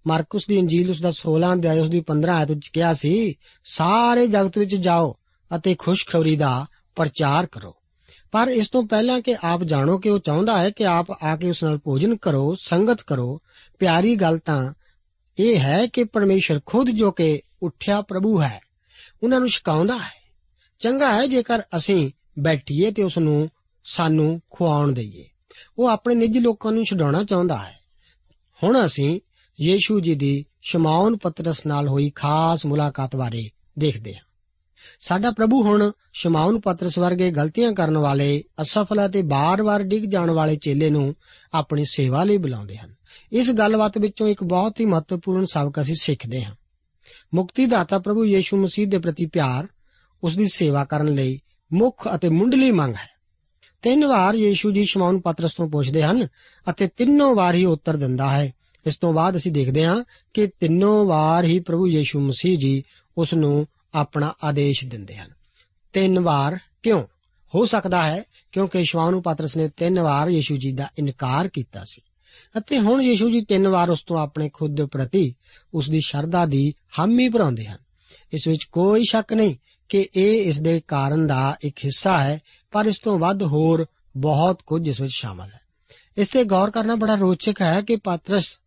ਮਾਰਕਸ 0.08 0.48
ਦੀ 0.48 0.58
ਇੰਜੀਲ 0.58 0.90
ਉਸ 0.90 1.02
ਦਾ 1.02 1.12
16 1.12 1.54
ਅਧਿਆਇ 1.54 1.80
ਉਸ 1.80 1.90
ਦੀ 1.90 2.02
15 2.02 2.34
ਆਇਤ 2.34 2.50
ਵਿੱਚ 2.50 2.68
ਕਿਹਾ 2.68 2.94
ਸੀ, 2.94 3.36
ਸਾਰੇ 3.66 4.28
ਜਗਤ 4.28 4.58
ਵਿੱਚ 4.58 4.76
ਜਾਓ 4.76 5.16
ਅਤੇ 5.56 5.76
ਖੁਸ਼ਖਬਰੀ 5.76 6.36
ਦਾ 6.36 6.66
ਪ੍ਰਚਾਰ 6.96 7.46
ਕਰੋ। 7.46 7.76
ਪਰ 8.32 8.48
ਇਸ 8.48 8.70
ਤੋਂ 8.70 8.84
ਪਹਿਲਾਂ 8.84 9.22
ਕਿ 9.22 9.36
ਆਪ 9.44 9.64
ਜਾਣੋ 9.64 9.98
ਕਿ 9.98 10.10
ਉਹ 10.10 10.20
ਚਾਹੁੰਦਾ 10.20 10.62
ਹੈ 10.62 10.70
ਕਿ 10.70 10.86
ਆਪ 10.86 11.24
ਆ 11.24 11.36
ਕੇ 11.36 11.50
ਉਸ 11.50 11.64
ਨਾਲ 11.64 11.78
ਭੋਜਨ 11.78 12.16
ਕਰੋ, 12.16 12.56
ਸੰਗਤ 12.56 13.02
ਕਰੋ, 13.02 13.42
ਪਿਆਰੀ 13.80 14.16
ਗੱਲ 14.16 14.38
ਤਾਂ 14.38 14.74
ਇਹ 15.40 15.60
ਹੈ 15.60 15.88
ਕਿ 15.88 16.04
ਪਰਮੇਸ਼ਰ 16.04 16.60
ਖੁਦ 16.66 16.90
ਜੋ 16.90 17.12
ਕਿ 17.12 17.42
ਉੱਠਿਆ 17.64 18.02
ਪ੍ਰਭੂ 18.02 18.42
ਹੈ, 18.42 18.62
ਉਹਨਾਂ 19.24 19.40
ਨੂੰ 19.40 19.50
ਛਕਾਉਂਦਾ 19.50 19.98
ਹੈ। 19.98 20.24
ਚੰਗਾ 20.80 21.14
ਹੈ 21.14 21.28
ਜੇਕਰ 21.28 21.62
ਅਸੀਂ 21.76 22.12
ਬੈਠੀਏ 22.40 22.92
ਤੇ 22.92 23.04
ਉਸ 23.04 23.18
ਨੂੰ 23.18 23.50
ਸਾਨੂੰ 23.84 24.42
ਖੁਆਉਣ 24.50 24.92
ਦਈਏ। 24.92 25.26
ਉਹ 25.78 25.88
ਆਪਣੇ 25.88 26.16
ਨਿੱਜੀ 26.16 26.40
ਲੋਕਾਂ 26.40 26.72
ਨੂੰ 26.72 26.86
ਛਡਾਉਣਾ 26.86 27.24
ਚਾਹੁੰਦਾ 27.24 27.58
ਹੈ। 27.58 27.80
ਹੁਣ 28.64 28.86
ਅਸੀਂ 28.86 29.20
ਯੀਸ਼ੂ 29.62 30.00
ਜੀ 30.00 30.16
ਦੀ 30.16 30.46
ਸ਼ਮਾਉਨ 30.62 31.18
ਪਤਰਸ 31.18 31.66
ਨਾਲ 31.66 31.88
ਹੋਈ 31.88 32.12
ਖਾਸ 32.16 32.66
ਮੁਲਾਕਾਤ 32.66 33.16
ਬਾਰੇ 33.16 33.50
ਦੇਖਦੇ 33.80 34.16
ਹਾਂ। 34.16 34.22
ਸਾਡਾ 35.00 35.32
ਪ੍ਰਭੂ 35.32 35.64
ਹੁਣ 35.64 35.92
ਸ਼ਮਾਉਨ 36.14 36.60
ਪਤਰਸ 36.60 37.00
ਵਰਗੇ 37.00 37.32
ਗਲਤੀਆਂ 37.32 37.74
ਕਰਨ 37.74 37.98
ਵਾਲੇ, 37.98 38.44
ਅਸਫਲ 38.62 39.06
ਅਤੇ 39.06 39.22
ਬਾਰ-ਬਾਰ 39.22 39.84
ਡਿੱਗ 39.84 40.04
ਜਾਣ 40.04 40.30
ਵਾਲੇ 40.30 40.56
ਚੇਲੇ 40.56 40.90
ਨੂੰ 40.90 41.16
ਆਪਣੀ 41.54 41.86
ਸੇਵਾ 41.86 42.24
ਲਈ 42.24 42.38
ਬੁਲਾਉਂਦੇ 42.38 42.78
ਹਨ। 42.78 42.96
ਇਸ 43.32 43.52
ਗੱਲਬਾਤ 43.52 43.98
ਵਿੱਚੋਂ 43.98 44.28
ਇੱਕ 44.28 44.44
ਬਹੁਤ 44.44 44.80
ਹੀ 44.80 44.86
ਮਹੱਤਵਪੂਰਨ 44.86 45.46
ਸਬਕ 45.46 45.82
ਅਸੀਂ 45.82 45.96
ਸਿੱਖਦੇ 45.96 46.44
ਹਾਂ। 46.44 46.56
ਮੁਕਤੀ 47.34 47.66
ਦਾਤਾ 47.66 48.00
ਪ੍ਰਭੂ 48.00 48.26
ਯੀਸ਼ੂ 48.26 48.58
ਮਸੀਹ 48.58 48.88
ਦੇ 48.88 48.98
ਪ੍ਰਤੀ 48.98 49.26
ਪਿਆਰ 49.26 49.68
ਉਸ 50.24 50.38
ਦੀ 50.38 50.48
ਸੇਵਾ 50.48 50.86
ਕਰਨ 50.86 51.08
ਲਈ 51.08 51.40
ਮੁੱਖ 51.74 52.08
ਅਤੇ 52.16 52.30
ਮੁੱਢਲੀ 52.30 52.72
ਮੰਗ 52.72 52.96
ਹੈ। 52.96 53.14
ਤਿੰਨ 53.82 54.06
ਵਾਰ 54.06 54.36
ਯੀਸ਼ੂ 54.36 54.72
ਜੀ 54.72 54.86
ਸ਼ਮਾਉਨ 54.86 55.20
ਪਤਰਸ 55.20 55.54
ਤੋਂ 55.54 55.70
ਪੁੱਛਦੇ 55.70 56.04
ਹਨ 56.04 56.28
ਅਤੇ 56.70 56.88
ਤਿੰਨੋਂ 56.88 57.36
ਵਾਰ 57.36 57.56
ਹੀ 57.56 57.66
ਉੱਤਰ 57.66 57.98
ਦਿੰਦਾ 57.98 58.30
ਹੈ। 58.30 58.54
ਇਸ 58.88 58.98
ਤੋਂ 58.98 59.14
ਬਾਅਦ 59.14 59.38
ਅਸੀਂ 59.38 59.52
ਦੇਖਦੇ 59.52 59.86
ਹਾਂ 59.86 60.04
ਕਿ 60.34 60.48
ਤਿੰਨੋਂ 60.48 61.06
ਵਾਰ 61.06 61.44
ਹੀ 61.44 61.60
ਪ੍ਰਭੂ 61.60 61.88
ਯੀਸ਼ੂ 61.88 62.20
ਮਸੀਹ 62.20 62.58
ਜੀ 62.58 62.84
ਉਸ 63.18 63.34
ਨੂੰ 63.34 63.68
ਆਪਣਾ 63.94 64.34
ਆਦੇਸ਼ 64.44 64.86
ਦਿੰਦੇ 64.86 65.18
ਹਨ। 65.18 65.30
ਤਿੰਨ 65.94 66.20
ਵਾਰ 66.20 66.58
ਕਿਉਂ? 66.84 67.04
ਹੋ 67.56 67.66
ਸਕਦਾ 67.66 68.04
ਹੈ 68.04 68.24
ਕਿਉਂਕਿ 68.52 68.86
ਸ਼ਮਾਉਨ 68.86 69.22
ਪਤਰਸ 69.22 69.58
ਨੇ 69.58 69.68
ਤਿੰਨ 69.68 70.00
ਵਾਰ 70.00 70.28
ਯੀਸ਼ੂ 70.28 70.58
ਜੀ 70.58 70.72
ਦਾ 70.72 70.90
ਇਨਕਾਰ 71.00 71.48
ਕੀਤਾ 71.48 71.84
ਸੀ। 71.84 72.02
ਅਤੇ 72.58 72.80
ਹੁਣ 72.80 73.02
ਯੀਸ਼ੂ 73.02 73.32
ਜੀ 73.32 73.42
ਤਿੰਨ 73.42 73.68
ਵਾਰ 73.68 73.90
ਉਸ 73.90 74.04
ਤੋਂ 74.04 74.18
ਆਪਣੇ 74.18 74.50
ਖੁਦ 74.54 74.76
ਦੇ 74.76 74.86
ਪ੍ਰਤੀ 74.86 75.36
ਉਸ 75.74 75.90
ਦੀ 75.90 76.00
ਸ਼ਰਧਾ 76.06 76.46
ਦੀ 76.46 76.74
ਹਾਮੀ 77.00 77.30
ਭਰਾਉਂਦੇ 77.30 77.66
ਹਨ। 77.66 77.78
ਇਸ 78.34 78.48
ਵਿੱਚ 78.48 78.64
ਕੋਈ 78.64 79.04
ਸ਼ੱਕ 79.10 79.34
ਨਹੀਂ 79.34 79.56
ਕਿ 79.94 80.08
ਇਹ 80.16 80.46
ਇਸ 80.46 80.62
ਦੇ 80.62 80.82
ਕਾਰਨ 80.88 81.28
ਦਾ 81.28 81.58
ਇੱਕ 81.64 81.78
ਹਿੱਸਾ 81.78 82.24
ਹੈ, 82.24 82.40
ਪਰ 82.72 82.86
ਇਸ 82.86 83.00
ਤੋਂ 83.04 83.20
ਵੱਧ 83.20 83.44
ਹੋਰ 83.44 83.86
ਬਹੁਤ 84.18 84.62
ਕੁਝ 84.66 84.88
ਇਸ 84.88 85.02
ਵਿੱਚ 85.02 85.14
ਸ਼ਾਮਲ 85.16 85.46
ਹੈ। 85.46 85.60
ਇਸ 86.18 86.30
ਤੇ 86.30 86.44
ਗੌਰ 86.44 86.72
ਕਰਨਾ 86.72 86.96
ਬੜਾ 86.96 87.16
ਰੋਚਕ 87.16 87.62
ਹੈ 87.62 87.82
ਕਿ 87.82 87.96
ਪਾਤਰਸ 87.96 88.60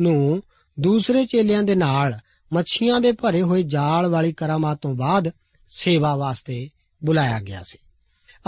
ਨੂੰ 0.00 0.42
ਦੂਸਰੇ 0.80 1.26
ਚੇਲਿਆਂ 1.26 1.62
ਦੇ 1.62 1.74
ਨਾਲ 1.74 2.18
ਮੱਛੀਆਂ 2.52 3.00
ਦੇ 3.00 3.12
ਭਰੇ 3.12 3.42
ਹੋਏ 3.42 3.62
ਜਾਲ 3.62 4.06
ਵਾਲੀ 4.06 4.32
ਕਰਾਮਾਤ 4.32 4.78
ਤੋਂ 4.78 4.94
ਬਾਅਦ 4.94 5.30
ਸੇਵਾ 5.68 6.16
ਵਾਸਤੇ 6.16 6.70
ਬੁਲਾਇਆ 7.04 7.40
ਗਿਆ 7.40 7.62
ਸੀ। 7.62 7.78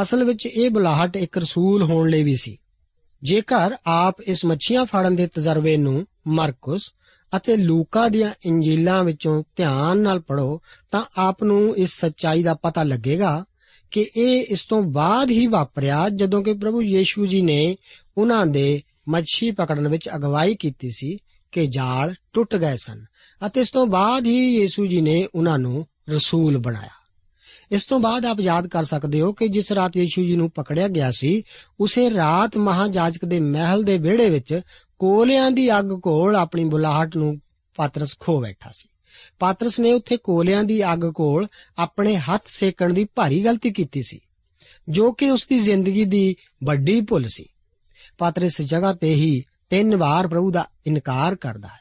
ਅਸਲ 0.02 0.24
ਵਿੱਚ 0.24 0.46
ਇਹ 0.46 0.70
ਬੁਲਾਹਟ 0.70 1.16
ਇੱਕ 1.16 1.38
ਰਸੂਲ 1.38 1.82
ਹੋਣ 1.82 2.08
ਲਈ 2.08 2.22
ਵੀ 2.22 2.36
ਸੀ। 2.36 2.58
ਜੇਕਰ 3.22 3.76
ਆਪ 3.86 4.20
ਇਸ 4.20 4.44
ਮੱਛੀਆਂ 4.44 4.84
ਫੜਨ 4.84 5.16
ਦੇ 5.16 5.26
ਤਜਰਬੇ 5.26 5.76
ਨੂੰ 5.76 6.06
ਮਰਕਸ 6.26 6.92
ਅਤੇ 7.36 7.56
ਲੂਕਾ 7.56 8.08
ਦੀਆਂ 8.08 8.30
ਇੰਜੀਲਾਂ 8.46 9.04
ਵਿੱਚੋਂ 9.04 9.42
ਧਿਆਨ 9.56 9.98
ਨਾਲ 9.98 10.20
ਪੜੋ 10.20 10.60
ਤਾਂ 10.90 11.04
ਆਪ 11.16 11.44
ਨੂੰ 11.44 11.76
ਇਸ 11.76 12.00
ਸੱਚਾਈ 12.00 12.42
ਦਾ 12.42 12.54
ਪਤਾ 12.54 12.82
ਲੱਗੇਗਾ 12.82 13.44
ਕਿ 13.90 14.10
ਇਹ 14.16 14.44
ਇਸ 14.48 14.64
ਤੋਂ 14.64 14.82
ਬਾਅਦ 14.82 15.30
ਹੀ 15.30 15.46
ਵਾਪਰਿਆ 15.46 16.08
ਜਦੋਂ 16.08 16.42
ਕਿ 16.42 16.52
ਪ੍ਰਭੂ 16.52 16.82
ਯੀਸ਼ੂ 16.82 17.26
ਜੀ 17.26 17.42
ਨੇ 17.42 17.76
ਉਹਨਾਂ 18.18 18.46
ਦੇ 18.46 18.82
ਮੱਛੀ 19.08 19.50
ਪਕੜਨ 19.50 19.88
ਵਿੱਚ 19.88 20.08
ਅਗਵਾਈ 20.16 20.54
ਕੀਤੀ 20.54 20.90
ਸੀ 20.90 21.16
ਕਿ 21.52 21.66
ਜਾਲ 21.66 22.14
ਟੁੱਟ 22.32 22.56
ਗਏ 22.56 22.76
ਸਨ 22.76 23.04
ਅਤੇ 23.46 23.60
ਇਸ 23.60 23.70
ਤੋਂ 23.70 23.86
ਬਾਅਦ 23.86 24.26
ਹੀ 24.26 24.60
ਯੀਸ਼ੂ 24.60 24.86
ਜੀ 24.86 25.00
ਨੇ 25.00 25.28
ਉਹਨਾਂ 25.34 25.58
ਨੂੰ 25.58 25.86
ਰਸੂਲ 26.10 26.58
ਬਣਾਇਆ। 26.58 27.01
ਇਸ 27.72 27.84
ਤੋਂ 27.84 27.98
ਬਾਅਦ 28.00 28.26
ਆਪ 28.26 28.40
ਯਾਦ 28.40 28.66
ਕਰ 28.66 28.84
ਸਕਦੇ 28.84 29.20
ਹੋ 29.20 29.32
ਕਿ 29.32 29.48
ਜਿਸ 29.48 29.72
ਰਾਤ 29.72 29.96
ਯੀਸ਼ੂ 29.96 30.24
ਜੀ 30.24 30.36
ਨੂੰ 30.36 30.50
ਪਕੜਿਆ 30.50 30.88
ਗਿਆ 30.88 31.10
ਸੀ, 31.10 31.42
ਉਸੇ 31.80 32.10
ਰਾਤ 32.10 32.56
ਮਹਾਜਾਜਕ 32.56 33.24
ਦੇ 33.24 33.40
ਮਹਿਲ 33.40 33.82
ਦੇ 33.82 33.98
ਵਿਹੜੇ 33.98 34.28
ਵਿੱਚ 34.30 34.60
ਕੋਲਿਆਂ 34.98 35.50
ਦੀ 35.50 35.78
ਅੱਗ 35.78 35.84
ਕੋਲ 35.84 36.36
ਆਪਣੀ 36.36 36.64
ਬੁਲਾਹਟ 36.64 37.16
ਨੂੰ 37.16 37.36
ਪਾਤਰਸ 37.74 38.18
ਖੋ 38.18 38.40
ਬੈਠਾ 38.40 38.70
ਸੀ। 38.74 38.88
ਪਾਤਰਸ 39.38 39.78
ਨੇ 39.80 39.92
ਉੱਥੇ 39.92 40.16
ਕੋਲਿਆਂ 40.16 40.64
ਦੀ 40.64 40.82
ਅੱਗ 40.92 41.00
ਕੋਲ 41.14 41.46
ਆਪਣੇ 41.78 42.16
ਹੱਥ 42.16 42.42
ਸੇਕਣ 42.46 42.92
ਦੀ 42.92 43.04
ਭਾਰੀ 43.14 43.44
ਗਲਤੀ 43.44 43.70
ਕੀਤੀ 43.70 44.02
ਸੀ, 44.02 44.20
ਜੋ 44.88 45.12
ਕਿ 45.12 45.30
ਉਸ 45.30 45.46
ਦੀ 45.46 45.58
ਜ਼ਿੰਦਗੀ 45.58 46.04
ਦੀ 46.04 46.34
ਵੱਡੀ 46.64 47.00
ਭੁੱਲ 47.00 47.26
ਸੀ। 47.28 47.44
ਪਾਤਰਸ 48.18 48.60
ਇਸ 48.60 48.66
ਜਗ੍ਹਾ 48.66 48.92
ਤੇ 48.92 49.14
ਹੀ 49.14 49.42
ਤਿੰਨ 49.70 49.96
ਵਾਰ 49.96 50.28
ਪ੍ਰਭੂ 50.28 50.50
ਦਾ 50.50 50.66
ਇਨਕਾਰ 50.86 51.34
ਕਰਦਾ 51.34 51.68
ਹੈ। 51.68 51.80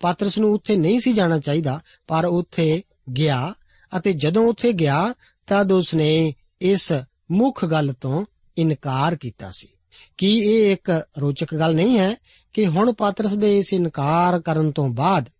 ਪਾਤਰਸ 0.00 0.38
ਨੂੰ 0.38 0.52
ਉੱਥੇ 0.52 0.76
ਨਹੀਂ 0.76 1.00
ਸੀ 1.00 1.12
ਜਾਣਾ 1.12 1.38
ਚਾਹੀਦਾ, 1.38 1.80
ਪਰ 2.06 2.24
ਉੱਥੇ 2.24 2.82
ਗਿਆ 3.16 3.54
ਅਤੇ 3.92 4.12
ਜਦੋਂ 4.12 4.46
ਉੱਥੇ 4.46 4.72
ਗਿਆ 4.72 5.14
ਤਦ 5.46 5.72
ਉਸਨੇ 5.72 6.34
ਇਸ 6.60 6.92
ਮੁੱਖ 7.30 7.64
ਗੱਲ 7.64 7.94
ਤੋਂ 8.00 8.24
ਇਨਕਾਰ 8.58 9.16
ਕੀਤਾ 9.16 9.50
ਸੀ। 9.50 9.68
ਕੀ 10.16 10.38
ਇਹ 10.38 10.72
ਇੱਕ 10.72 11.02
ਰੋਚਕ 11.18 11.54
ਗੱਲ 11.54 11.74
ਨਹੀਂ 11.74 11.98
ਹੈ 11.98 12.14
ਕਿ 12.52 12.66
ਹੁਣ 12.66 12.92
ਪਾਤਰਸ 12.92 13.34
ਦੇ 13.34 13.58
ਇਸ 13.58 13.72
ਇਨਕਾਰ 13.72 14.40
ਕਰਨ 14.40 14.72
ਤੋਂ 14.72 14.88
ਬਾਅਦ 14.88 15.30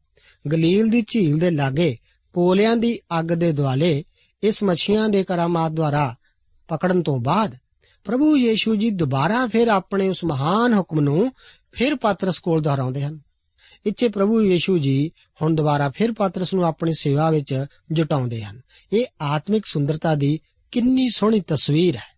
ਗਲੀਲ 0.52 0.88
ਦੀ 0.88 1.00
ਝੀਲ 1.00 1.38
ਦੇ 1.38 1.50
ਲਾਗੇ 1.50 1.96
ਕੋਲਿਆਂ 2.32 2.76
ਦੀ 2.76 2.98
ਅੱਗ 3.20 3.24
ਦੇ 3.24 3.52
ਦੁਆਲੇ 3.52 4.04
ਇਸ 4.42 4.62
ਮੱਛੀਆਂ 4.62 5.08
ਦੇ 5.08 5.24
ਕਰਾਮਾਤ 5.24 5.72
ਦੁਆਰਾ 5.72 6.14
ਪਕੜਨ 6.68 7.02
ਤੋਂ 7.02 7.18
ਬਾਅਦ 7.18 7.56
ਪ੍ਰਭੂ 8.04 8.36
ਯੀਸ਼ੂ 8.36 8.76
ਜੀ 8.76 8.90
ਦੁਬਾਰਾ 8.90 9.46
ਫਿਰ 9.46 9.68
ਆਪਣੇ 9.68 10.08
ਉਸ 10.08 10.24
ਮਹਾਨ 10.24 10.74
ਹੁਕਮ 10.74 11.00
ਨੂੰ 11.00 11.32
ਫਿਰ 11.72 11.94
ਪਾਤਰਸ 11.94 12.38
ਕੋਲ 12.38 12.60
ਦੁਹਰਾਉਂਦੇ 12.60 13.02
ਹਨ। 13.02 13.20
ਇੱਥੇ 13.86 14.08
ਪ੍ਰਭੂ 14.08 14.42
ਯੀਸ਼ੂ 14.42 14.78
ਜੀ 14.78 15.10
ਹੁਣ 15.42 15.54
ਦੁਬਾਰਾ 15.54 15.90
ਫਿਰ 15.90 16.12
ਪਾਤਰਸ 16.12 16.54
ਨੂੰ 16.54 16.64
ਆਪਣੀ 16.64 16.92
ਸੇਵਾ 16.98 17.30
ਵਿੱਚ 17.30 17.66
ਜੁਟਾਉਂਦੇ 17.92 18.42
ਹਨ। 18.42 18.60
ਇਹ 18.92 19.04
ਆਤਮਿਕ 19.20 19.66
ਸੁੰਦਰਤਾ 19.66 20.14
ਦੀ 20.14 20.40
ਕਿੰਨੀ 20.70 21.08
ਸੋਹਣੀ 21.08 21.40
ਤਸਵੀਰ 21.40 21.96
ਹੈ। 21.96 22.12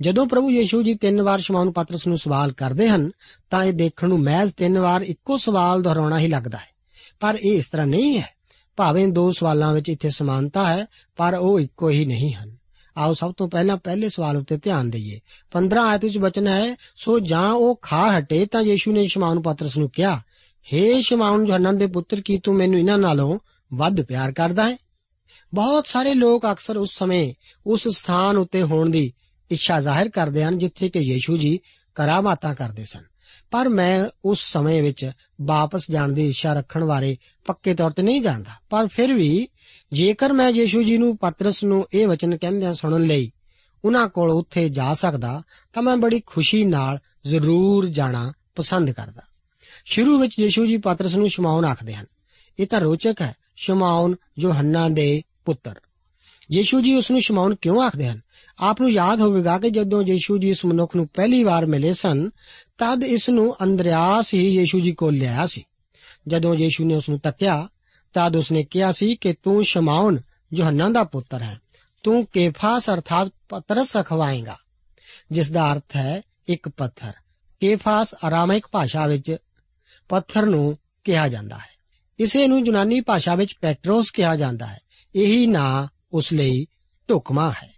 ਜਦੋਂ 0.00 0.26
ਪ੍ਰਭੂ 0.26 0.50
ਯੀਸ਼ੂ 0.50 0.82
ਜੀ 0.82 0.94
ਤਿੰਨ 0.94 1.22
ਵਾਰ 1.22 1.40
ਸ਼ਮਾਉਨ 1.40 1.72
ਪਾਤਰਸ 1.72 2.06
ਨੂੰ 2.06 2.18
ਸਵਾਲ 2.18 2.52
ਕਰਦੇ 2.52 2.88
ਹਨ, 2.88 3.10
ਤਾਂ 3.50 3.64
ਇਹ 3.64 3.72
ਦੇਖਣ 3.72 4.08
ਨੂੰ 4.08 4.20
ਮਹਿਜ਼ 4.20 4.52
ਤਿੰਨ 4.52 4.78
ਵਾਰ 4.78 5.00
ਇੱਕੋ 5.00 5.38
ਸਵਾਲ 5.38 5.82
ਦੁਹਰਾਉਣਾ 5.82 6.18
ਹੀ 6.18 6.28
ਲੱਗਦਾ 6.28 6.58
ਹੈ। 6.58 6.76
ਪਰ 7.20 7.38
ਇਹ 7.44 7.56
ਇਸ 7.58 7.68
ਤਰ੍ਹਾਂ 7.68 7.86
ਨਹੀਂ 7.86 8.18
ਹੈ। 8.18 8.36
ਭਾਵੇਂ 8.76 9.08
ਦੋ 9.08 9.32
ਸਵਾਲਾਂ 9.32 9.72
ਵਿੱਚ 9.72 9.88
ਇੱਥੇ 9.88 10.10
ਸਮਾਨਤਾ 10.10 10.74
ਹੈ, 10.74 10.86
ਪਰ 11.16 11.34
ਉਹ 11.34 11.60
ਇੱਕੋ 11.60 11.90
ਹੀ 11.90 12.04
ਨਹੀਂ 12.04 12.34
ਹਨ। 12.34 12.56
ਆਓ 12.96 13.14
ਸਭ 13.14 13.32
ਤੋਂ 13.36 13.48
ਪਹਿਲਾਂ 13.48 13.76
ਪਹਿਲੇ 13.76 14.08
ਸਵਾਲ 14.08 14.36
ਉੱਤੇ 14.36 14.56
ਧਿਆਨ 14.56 14.90
ਦਈਏ। 14.90 15.20
15 15.52 15.80
ਆਇਤ 15.80 16.04
ਵਿੱਚ 16.04 16.18
ਬਚਨ 16.18 16.46
ਹੈ, 16.46 16.76
ਸੋ 16.96 17.20
ਜਾਂ 17.20 17.52
ਉਹ 17.52 17.78
ਖਾ 17.82 18.18
ਹਟੇ 18.18 18.46
ਤਾਂ 18.46 18.62
ਯੀਸ਼ੂ 18.62 18.92
ਨੇ 18.92 19.06
ਸ਼ਮਾਉਨ 19.06 19.42
ਪਾਤਰਸ 19.42 19.78
ਨੂੰ 19.78 19.90
ਕਿਹਾ 19.90 20.22
ਹੇ 20.72 21.02
ਸ਼ਮਾਉਨ 21.02 21.46
ਜਹਨਨ 21.46 21.78
ਦੇ 21.78 21.86
ਪੁੱਤਰ, 21.86 22.20
ਕੀ 22.20 22.38
ਤੂੰ 22.38 22.54
ਮੈਨੂੰ 22.54 22.78
ਇਹਨਾਂ 22.78 22.98
ਨਾਲੋਂ 22.98 23.38
ਵੱਧ 23.74 24.00
ਪਿਆਰ 24.00 24.32
ਕਰਦਾ 24.32 24.70
ਹੈ? 24.70 24.76
ਬਹੁਤ 25.54 25.86
ਸਾਰੇ 25.86 26.14
ਲੋਕ 26.14 26.46
ਅਕਸਰ 26.52 26.76
ਉਸ 26.76 26.90
ਸਮੇਂ, 26.92 27.34
ਉਸ 27.66 27.88
ਸਥਾਨ 27.88 28.36
ਉੱਤੇ 28.36 28.62
ਹੋਣ 28.62 28.90
ਦੀ 28.90 29.12
ਇੱਛਾ 29.50 29.80
ਜ਼ਾਹਿਰ 29.80 30.08
ਕਰਦੇ 30.08 30.44
ਹਨ, 30.44 30.58
ਜਿੱਥੇ 30.58 30.88
ਕਿ 30.88 30.98
ਯੀਸ਼ੂ 30.98 31.36
ਜੀ 31.36 31.60
ਕਰਾਮਾਤਾਂ 31.94 32.54
ਕਰਦੇ 32.54 32.84
ਸਨ। 32.84 33.02
ਪਰ 33.50 33.68
ਮੈਂ 33.68 34.06
ਉਸ 34.24 34.52
ਸਮੇਂ 34.52 34.82
ਵਿੱਚ 34.82 35.10
ਵਾਪਸ 35.42 35.90
ਜਾਣ 35.90 36.08
ਦੀ 36.08 36.28
ਇੱਛਾ 36.28 36.52
ਰੱਖਣ 36.52 36.84
ਬਾਰੇ 36.84 37.16
ਪੱਕੇ 37.44 37.74
ਤੌਰ 37.74 37.90
ਤੇ 37.90 38.02
ਨਹੀਂ 38.02 38.22
ਜਾਣਦਾ। 38.22 38.50
ਪਰ 38.70 38.86
ਫਿਰ 38.86 39.14
ਵੀ 39.14 39.48
ਜੇਕਰ 39.92 40.32
ਮੈਂ 40.32 40.50
ਯੀਸ਼ੂ 40.50 40.82
ਜੀ 40.82 40.98
ਨੂੰ 40.98 41.16
ਪਤਰਸ 41.16 41.64
ਨੂੰ 41.64 41.86
ਇਹ 41.92 42.08
ਵਚਨ 42.08 42.36
ਕਹਿੰਦਿਆਂ 42.36 42.74
ਸੁਣਨ 42.74 43.02
ਲਈ 43.02 43.32
ਉਹਨਾਂ 43.84 44.08
ਕੋਲ 44.08 44.30
ਉੱਥੇ 44.30 44.68
ਜਾ 44.68 44.94
ਸਕਦਾ, 44.94 45.42
ਤਾਂ 45.72 45.82
ਮੈਂ 45.82 45.96
ਬੜੀ 45.96 46.22
ਖੁਸ਼ੀ 46.26 46.64
ਨਾਲ 46.64 46.98
ਜ਼ਰੂਰ 47.26 47.86
ਜਾਣਾ 47.86 48.32
ਪਸੰਦ 48.54 48.90
ਕਰਦਾ। 48.90 49.22
ਸ਼ੁਰੂ 49.88 50.18
ਵਿੱਚ 50.18 50.38
ਯੀਸ਼ੂ 50.38 50.66
ਜੀ 50.66 50.76
ਪਤਰਸ 50.76 51.14
ਨੂੰ 51.14 51.28
ਸ਼ਮਾਉਨ 51.28 51.64
ਆਖਦੇ 51.64 51.94
ਹਨ। 51.94 52.06
ਇਹ 52.58 52.66
ਤਾਂ 52.66 52.80
ਰੋਚਕ 52.80 53.14
ਹੈ, 53.22 53.34
ਸ਼ਮਾਉਨ 53.56 54.16
ਜੋ 54.38 54.52
ਹੰਨਾ 54.52 54.88
ਦੇ 54.88 55.22
ਪੁੱਤਰ। 55.44 55.74
ਯੀਸ਼ੂ 56.52 56.80
ਜੀ 56.80 56.94
ਉਸ 56.94 57.10
ਨੂੰ 57.10 57.20
ਸ਼ਮਾਉਨ 57.20 57.54
ਕਿਉਂ 57.54 57.82
ਆਖਦੇ 57.82 58.08
ਹਨ? 58.08 58.20
ਆਪ 58.58 58.80
ਨੂੰ 58.80 58.90
ਯਾਦ 58.90 59.20
ਹੋਵੇਗਾ 59.20 59.58
ਕਿ 59.58 59.70
ਜਦੋਂ 59.70 60.02
ਯੀਸ਼ੂ 60.02 60.38
ਜੀ 60.38 60.50
ਇਸ 60.50 60.64
ਮਨੁੱਖ 60.64 60.96
ਨੂੰ 60.96 61.08
ਪਹਿਲੀ 61.08 61.44
ਵਾਰ 61.44 61.66
ਮਿਲੇ 61.66 61.92
ਸਨ, 61.92 62.30
ਤਦ 62.78 63.04
ਇਸ 63.04 63.28
ਨੂੰ 63.28 63.56
ਅੰਦਰਿਆਸ 63.64 64.34
ਹੀ 64.34 64.58
ਯੀਸ਼ੂ 64.58 64.80
ਜੀ 64.80 64.92
ਕੋਲ 64.92 65.14
ਲਿਆਇਆ 65.14 65.46
ਸੀ। 65.46 65.64
ਜਦੋਂ 66.28 66.54
ਯੀਸ਼ੂ 66.54 66.84
ਨੇ 66.84 66.94
ਉਸ 66.94 67.08
ਨੂੰ 67.08 67.18
ਤੱਕਿਆ 67.18 67.68
ਤਦ 68.12 68.36
ਉਸ 68.36 68.52
ਨੇ 68.52 68.64
ਕਿਹਾ 68.64 68.92
ਸੀ 68.92 69.16
ਕਿ 69.16 69.32
ਤੂੰ 69.32 69.64
ਸ਼ਮਾਉਨ 69.64 70.18
ਯੋਹੰਨਾ 70.54 70.88
ਦਾ 70.88 71.04
ਪੁੱਤਰ 71.04 71.42
ਹੈ। 71.42 71.60
ਤੂੰ 72.02 72.26
ਕੇਫਾਸ 72.26 72.90
ਅਰਥਾਤ 72.90 73.32
ਪਤਰਸ 73.48 73.96
ਅਖਵਾਏਗਾ 73.96 74.56
ਜਿਸ 75.30 75.50
ਦਾ 75.50 75.72
ਅਰਥ 75.72 75.96
ਹੈ 75.96 76.22
ਇੱਕ 76.48 76.68
ਪੱਥਰ। 76.68 77.12
ਕੇਫਾਸ 77.60 78.14
ਆਰਾਮਿਕ 78.24 78.66
ਭਾਸ਼ਾ 78.72 79.06
ਵਿੱਚ 79.06 79.36
ਪੱਥਰ 80.08 80.46
ਨੂੰ 80.46 80.78
ਕਿਹਾ 81.04 81.28
ਜਾਂਦਾ 81.28 81.56
ਹੈ। 81.56 81.76
ਇਸੇ 82.18 82.48
ਨੂੰ 82.48 82.66
ਯੂਨਾਨੀ 82.66 83.00
ਭਾਸ਼ਾ 83.00 83.34
ਵਿੱਚ 83.34 83.54
ਪੈਟਰੋਸ 83.60 84.10
ਕਿਹਾ 84.10 84.36
ਜਾਂਦਾ 84.36 84.66
ਹੈ। 84.66 84.80
ਇਹੀ 85.14 85.46
ਨਾਂ 85.46 85.86
ਉਸ 86.12 86.32
ਲਈ 86.32 86.66
ਢੁਕਮਾ 87.10 87.50
ਹੈ। 87.50 87.76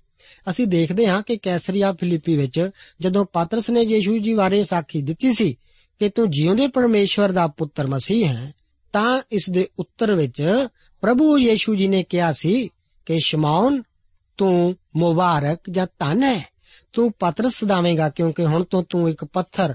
ਅਸੀਂ 0.51 0.67
ਦੇਖਦੇ 0.67 1.07
ਹਾਂ 1.07 1.23
ਕਿ 1.23 1.37
ਕੈਸਰੀਆ 1.37 1.93
ਫਿਲੀਪੀ 1.93 2.37
ਵਿੱਚ 2.37 2.71
ਜਦੋਂ 3.01 3.25
ਪਾਤਰਸ 3.33 3.71
ਨੇ 3.71 3.83
ਯੀਸ਼ੂ 3.83 4.19
ਜੀ 4.19 4.35
ਬਾਰੇ 4.35 4.65
ਸਾਖੀ 4.65 5.03
ਦਿੱਤੀ 5.03 5.33
ਸੀ 5.33 5.53
ਕਿ 5.99 6.09
ਤੂੰ 6.09 6.31
ਜਿਉਂਦੇ 6.31 6.67
ਪਰਮੇਸ਼ਵਰ 6.67 7.33
ਦਾ 7.33 7.47
ਪੁੱਤਰ 7.47 7.87
ਮਸੀਹ 7.87 8.29
ਹੈ, 8.29 8.55
ਤਾਂ 8.93 9.23
ਇਸ 9.33 9.51
ਦੇ 9.51 9.69
ਉੱਤਰ 9.79 10.15
ਵਿੱਚ 10.15 10.67
ਪ੍ਰਭੂ 11.01 11.39
ਯੀਸ਼ੂ 11.39 11.75
ਜੀ 11.75 11.89
ਨੇ 11.89 12.03
ਕਿਹਾ 12.03 12.33
ਸੀ 12.33 12.69
ਕਿ 13.07 13.19
ਸ਼ਮਾਉਨ 13.25 13.83
ਤੂੰ 14.37 14.77
ਮੁਬਾਰਕ 14.97 15.61
ਜਾਂ 15.71 15.87
ਧਨ 15.87 16.23
ਹੈ। 16.23 16.49
ਤੂੰ 16.93 17.13
ਪਤਰਸ 17.13 17.55
ਸਦਾਵੇਂਗਾ 17.55 18.09
ਕਿਉਂਕਿ 18.09 18.45
ਹੁਣ 18.45 18.65
ਤੋਂ 18.65 18.85
ਤੂੰ 18.89 19.09
ਇੱਕ 19.09 19.25
ਪੱਥਰ 19.25 19.75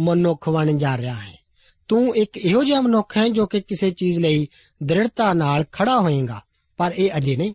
ਮਨੁੱਖ 0.00 0.48
ਬਣ 0.48 0.76
ਜਾ 0.76 0.96
ਰਿਹਾ 0.96 1.14
ਹੈ। 1.14 1.43
ਤੂੰ 1.88 2.16
ਇੱਕ 2.16 2.36
ਇਹੋ 2.36 2.64
ਜਿਹਾ 2.64 2.80
ਮਨੁੱਖ 2.80 3.16
ਹੈ 3.16 3.28
ਜੋ 3.28 3.46
ਕਿ 3.46 3.60
ਕਿਸੇ 3.60 3.90
ਚੀਜ਼ 3.90 4.18
ਲਈ 4.18 4.48
ਦ੍ਰਿੜਤਾ 4.82 5.32
ਨਾਲ 5.32 5.64
ਖੜਾ 5.72 6.00
ਹੋਏਗਾ, 6.00 6.40
ਪਰ 6.76 6.92
ਇਹ 6.96 7.10
ਅਜੇ 7.16 7.36
ਨਹੀਂ। 7.36 7.54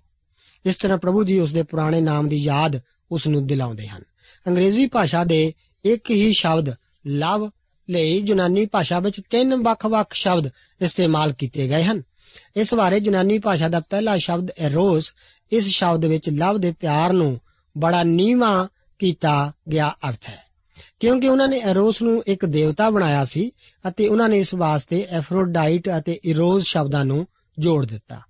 ਇਸ 0.65 0.75
ਤਰ੍ਹਾਂ 0.75 0.97
ਪ੍ਰਭੂ 0.97 1.23
ਜੀ 1.23 1.39
ਉਸ 1.39 1.51
ਦੇ 1.51 1.63
ਪੁਰਾਣੇ 1.63 2.01
ਨਾਮ 2.01 2.29
ਦੀ 2.29 2.37
ਯਾਦ 2.37 2.81
ਉਸ 3.11 3.27
ਨੂੰ 3.27 3.47
ਦਿਲਾਉਂਦੇ 3.47 3.87
ਹਨ। 3.87 4.03
ਅੰਗਰੇਜ਼ੀ 4.47 4.87
ਭਾਸ਼ਾ 4.87 5.23
ਦੇ 5.23 5.53
ਇੱਕ 5.85 6.09
ਹੀ 6.09 6.33
ਸ਼ਬਦ, 6.33 6.73
ਲਵ, 7.07 7.49
ਲਈ 7.89 8.17
ਯੂਨਾਨੀ 8.17 8.65
ਭਾਸ਼ਾ 8.65 8.99
ਵਿੱਚ 8.99 9.21
ਤਿੰਨ 9.29 9.55
ਵੱਖ-ਵੱਖ 9.55 10.13
ਸ਼ਬਦ 10.13 10.49
ਇਸਤੇਮਾਲ 10.81 11.33
ਕੀਤੇ 11.33 11.67
ਗਏ 11.67 11.83
ਹਨ। 11.83 12.03
ਇਸ 12.55 12.73
ਬਾਰੇ 12.73 12.97
ਯੂਨਾਨੀ 12.97 13.39
ਭਾਸ਼ਾ 13.39 13.69
ਦਾ 13.69 13.79
ਪਹਿਲਾ 13.79 14.17
ਸ਼ਬਦ 14.17 14.51
ਐਰੋਸ, 14.59 15.13
ਇਸ 15.51 15.67
ਸ਼ਬਦ 15.67 16.05
ਵਿੱਚ 16.05 16.29
ਲਵ 16.29 16.59
ਦੇ 16.59 16.71
ਪਿਆਰ 16.71 17.13
ਨੂੰ 17.13 17.39
ਬੜਾ 17.77 18.03
ਨੀਵਾ 18.03 18.67
ਕੀਤਾ 18.99 19.53
ਗਿਆ 19.71 19.95
ਅਰਥ 20.09 20.29
ਹੈ। 20.29 20.48
ਕਿਉਂਕਿ 20.99 21.27
ਉਹਨਾਂ 21.27 21.47
ਨੇ 21.47 21.59
ਐਰੋਸ 21.59 22.01
ਨੂੰ 22.01 22.23
ਇੱਕ 22.27 22.45
ਦੇਵਤਾ 22.45 22.89
ਬਣਾਇਆ 22.89 23.25
ਸੀ 23.25 23.51
ਅਤੇ 23.87 24.07
ਉਹਨਾਂ 24.07 24.29
ਨੇ 24.29 24.39
ਇਸ 24.39 24.53
ਵਾਸਤੇ 24.53 25.07
ਐਫਰੋਡਾਈਟ 25.09 25.89
ਅਤੇ 25.97 26.19
ਇਰੋਜ਼ 26.25 26.65
ਸ਼ਬਦਾਂ 26.65 27.05
ਨੂੰ 27.05 27.27
ਜੋੜ 27.59 27.85
ਦਿੱਤਾ। 27.85 28.21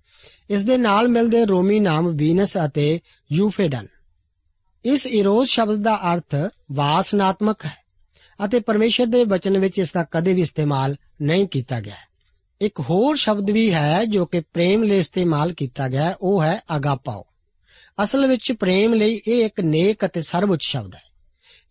ਇਸ 0.50 0.64
ਦੇ 0.64 0.76
ਨਾਲ 0.76 1.08
ਮਿਲਦੇ 1.08 1.44
ਰੋਮੀ 1.44 1.80
ਨਾਮ 1.80 2.16
ਵੀਨਸ 2.16 2.56
ਅਤੇ 2.64 3.00
ਯੂਫੇਡਨ। 3.32 3.86
ਇਸ 4.84 5.06
ਇਰੋਜ਼ 5.06 5.50
ਸ਼ਬਦ 5.50 5.82
ਦਾ 5.82 6.14
ਅਰਥ 6.14 6.34
ਵਾਸਨਾਤਮਕ 6.72 7.64
ਹੈ 7.64 7.76
ਅਤੇ 8.44 8.60
ਪਰਮੇਸ਼ਰ 8.60 9.06
ਦੇ 9.06 9.24
ਬਚਨ 9.24 9.58
ਵਿੱਚ 9.58 9.78
ਇਸ 9.78 9.92
ਦਾ 9.92 10.04
ਕਦੇ 10.10 10.32
ਵੀ 10.32 10.40
ਇਸਤੇਮਾਲ 10.40 10.96
ਨਹੀਂ 11.22 11.46
ਕੀਤਾ 11.46 11.80
ਗਿਆ 11.80 11.94
ਇੱਕ 12.60 12.80
ਹੋਰ 12.80 13.16
ਸ਼ਬਦ 13.16 13.50
ਵੀ 13.50 13.72
ਹੈ 13.72 14.04
ਜੋ 14.04 14.26
ਕਿ 14.26 14.40
ਪ੍ਰੇਮ 14.40 14.82
ਲਈ 14.82 14.98
ਇਸਤੇਮਾਲ 14.98 15.52
ਕੀਤਾ 15.52 15.88
ਗਿਆ 15.88 16.04
ਹੈ, 16.04 16.14
ਉਹ 16.20 16.42
ਹੈ 16.42 16.62
ਅਗਾਪਾਓ। 16.76 17.24
ਅਸਲ 18.02 18.26
ਵਿੱਚ 18.26 18.52
ਪ੍ਰੇਮ 18.52 18.94
ਲਈ 18.94 19.20
ਇਹ 19.28 19.44
ਇੱਕ 19.44 19.60
ਨੇਕ 19.60 20.04
ਅਤੇ 20.04 20.22
ਸਰਵਉੱਚ 20.22 20.60
ਸ਼ਬਦ 20.62 20.94
ਹੈ। 20.94 21.09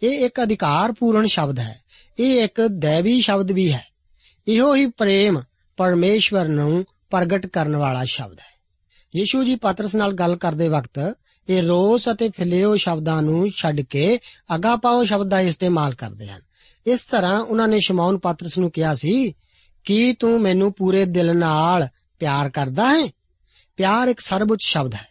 ਇਹ 0.03 0.25
ਇੱਕ 0.25 0.43
ਅਧਿਕਾਰਪੂਰਨ 0.43 1.25
ਸ਼ਬਦ 1.25 1.59
ਹੈ। 1.59 1.81
ਇਹ 2.19 2.43
ਇੱਕ 2.43 2.61
ਦੇਵੀ 2.61 3.21
ਸ਼ਬਦ 3.21 3.51
ਵੀ 3.51 3.73
ਹੈ। 3.73 3.85
ਇਹੋ 4.47 4.75
ਹੀ 4.75 4.85
ਪ੍ਰੇਮ 4.85 5.41
ਪਰਮੇਸ਼ਵਰ 5.77 6.47
ਨੂੰ 6.47 6.85
ਪ੍ਰਗਟ 7.09 7.45
ਕਰਨ 7.45 7.75
ਵਾਲਾ 7.75 8.05
ਸ਼ਬਦ 8.05 8.39
ਹੈ। 8.39 8.49
ਯੀਸ਼ੂ 9.15 9.43
ਜੀ 9.43 9.55
ਪਤਰਸ 9.55 9.95
ਨਾਲ 9.95 10.13
ਗੱਲ 10.13 10.35
ਕਰਦੇ 10.35 10.67
ਵਕਤ 10.67 11.17
ਇਹ 11.49 11.63
ਰੋਸ 11.63 12.09
ਅਤੇ 12.11 12.29
ਫਿਲਿਓ 12.29 12.75
ਸ਼ਬਦਾਂ 12.75 13.21
ਨੂੰ 13.21 13.49
ਛੱਡ 13.49 13.81
ਕੇ 13.81 14.19
ਅਗਾਪਾਓ 14.55 15.03
ਸ਼ਬਦ 15.03 15.29
ਦਾ 15.29 15.39
ਇਸਤੇਮਾਲ 15.39 15.95
ਕਰਦੇ 15.95 16.27
ਹਨ। 16.27 16.41
ਇਸ 16.87 17.03
ਤਰ੍ਹਾਂ 17.03 17.41
ਉਹਨਾਂ 17.41 17.67
ਨੇ 17.67 17.79
ਸ਼ਮੌਨ 17.79 18.17
ਪਤਰਸ 18.17 18.57
ਨੂੰ 18.57 18.71
ਕਿਹਾ 18.71 18.95
ਸੀ, 18.95 19.33
ਕੀ 19.83 20.13
ਤੂੰ 20.13 20.41
ਮੈਨੂੰ 20.41 20.73
ਪੂਰੇ 20.73 21.05
ਦਿਲ 21.05 21.37
ਨਾਲ 21.37 21.87
ਪਿਆਰ 22.19 22.49
ਕਰਦਾ 22.49 22.89
ਹੈ? 22.89 23.11
ਪਿਆਰ 23.77 24.07
ਇੱਕ 24.07 24.19
ਸਰਵਉੱਚ 24.19 24.59
ਸ਼ਬਦ 24.63 24.93
ਹੈ। 24.93 25.07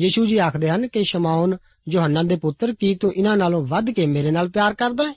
ਯੀਸ਼ੂ 0.00 0.26
ਜੀ 0.26 0.38
ਆਖਦੇ 0.38 0.70
ਹਨ 0.70 0.88
ਕਿ 0.88 1.04
ਸ਼ਮੌਨ 1.04 1.56
ਯੋਹੰਨਾ 1.92 2.22
ਦੇ 2.22 2.36
ਪੁੱਤਰ, 2.36 2.74
ਕੀ 2.74 2.94
ਤੂੰ 2.94 3.14
ਇਹਨਾਂ 3.14 3.36
ਨਾਲੋਂ 3.36 3.66
ਵੱਧ 3.66 3.90
ਕੇ 3.90 4.06
ਮੇਰੇ 4.06 4.30
ਨਾਲ 4.30 4.48
ਪਿਆਰ 4.48 4.74
ਕਰਦਾ 4.74 5.04
ਹੈ? 5.04 5.14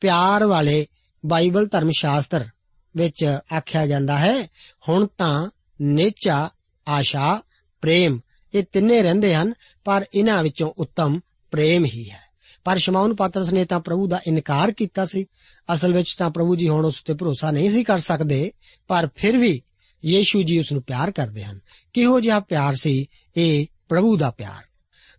ਪਿਆਰ 0.00 0.44
ਵਾਲੇ 0.44 0.86
ਬਾਈਬਲ 1.26 1.66
ਧਰਮ 1.66 1.90
ਸ਼ਾਸਤਰ 1.90 2.48
ਵਿੱਚ 2.96 3.38
ਆਖਿਆ 3.56 3.86
ਜਾਂਦਾ 3.86 4.18
ਹੈ, 4.18 4.48
ਹੁਣ 4.88 5.06
ਤਾਂ 5.18 5.50
ਨੇਚਾ, 5.82 6.50
ਆਸ਼ਾ, 6.88 7.42
ਪ੍ਰੇਮ, 7.80 8.20
ਇਹ 8.54 8.64
ਤਿੰਨੇ 8.72 9.02
ਰਹਿੰਦੇ 9.02 9.34
ਹਨ, 9.34 9.52
ਪਰ 9.84 10.04
ਇਹਨਾਂ 10.14 10.42
ਵਿੱਚੋਂ 10.42 10.72
ਉੱਤਮ 10.78 11.20
ਪ੍ਰੇਮ 11.50 11.84
ਹੀ 11.84 12.10
ਹੈ। 12.10 12.26
ਪਰ 12.64 12.78
ਸ਼ਮੌਨ 12.78 13.14
ਪਾਤਰਸ 13.14 13.52
ਨੇ 13.52 13.64
ਤਾਂ 13.64 13.80
ਪ੍ਰਭੂ 13.80 14.08
ਦਾ 14.08 14.20
ਇਨਕਾਰ 14.26 14.72
ਕੀਤਾ 14.72 15.04
ਸੀ। 15.04 15.26
ਅਸਲ 15.74 15.92
ਵਿੱਚ 15.92 16.14
ਤਾਂ 16.18 16.30
ਪ੍ਰਭੂ 16.30 16.56
ਜੀ 16.56 16.68
ਹੁਣ 16.68 16.86
ਉਸ 16.86 17.02
ਤੇ 17.02 17.14
ਭਰੋਸਾ 17.14 17.50
ਨਹੀਂ 17.50 17.70
ਸੀ 17.70 17.84
ਕਰ 17.84 17.98
ਸਕਦੇ, 17.98 18.52
ਪਰ 18.88 19.08
ਫਿਰ 19.16 19.38
ਵੀ 19.38 19.62
ਯੀਸ਼ੂ 20.04 20.42
ਜੀ 20.42 20.58
ਉਸ 20.58 20.72
ਨੂੰ 20.72 20.82
ਪਿਆਰ 20.82 21.10
ਕਰਦੇ 21.10 21.44
ਹਨ। 21.44 21.60
ਕਿਹੋ 21.92 22.20
ਜਿਹਾ 22.20 22.40
ਪਿਆਰ 22.40 22.74
ਸੀ? 22.74 23.06
ਇਹ 23.36 23.66
ਪ੍ਰਭੂ 23.88 24.16
ਦਾ 24.16 24.30
ਪਿਆਰ। 24.30 24.75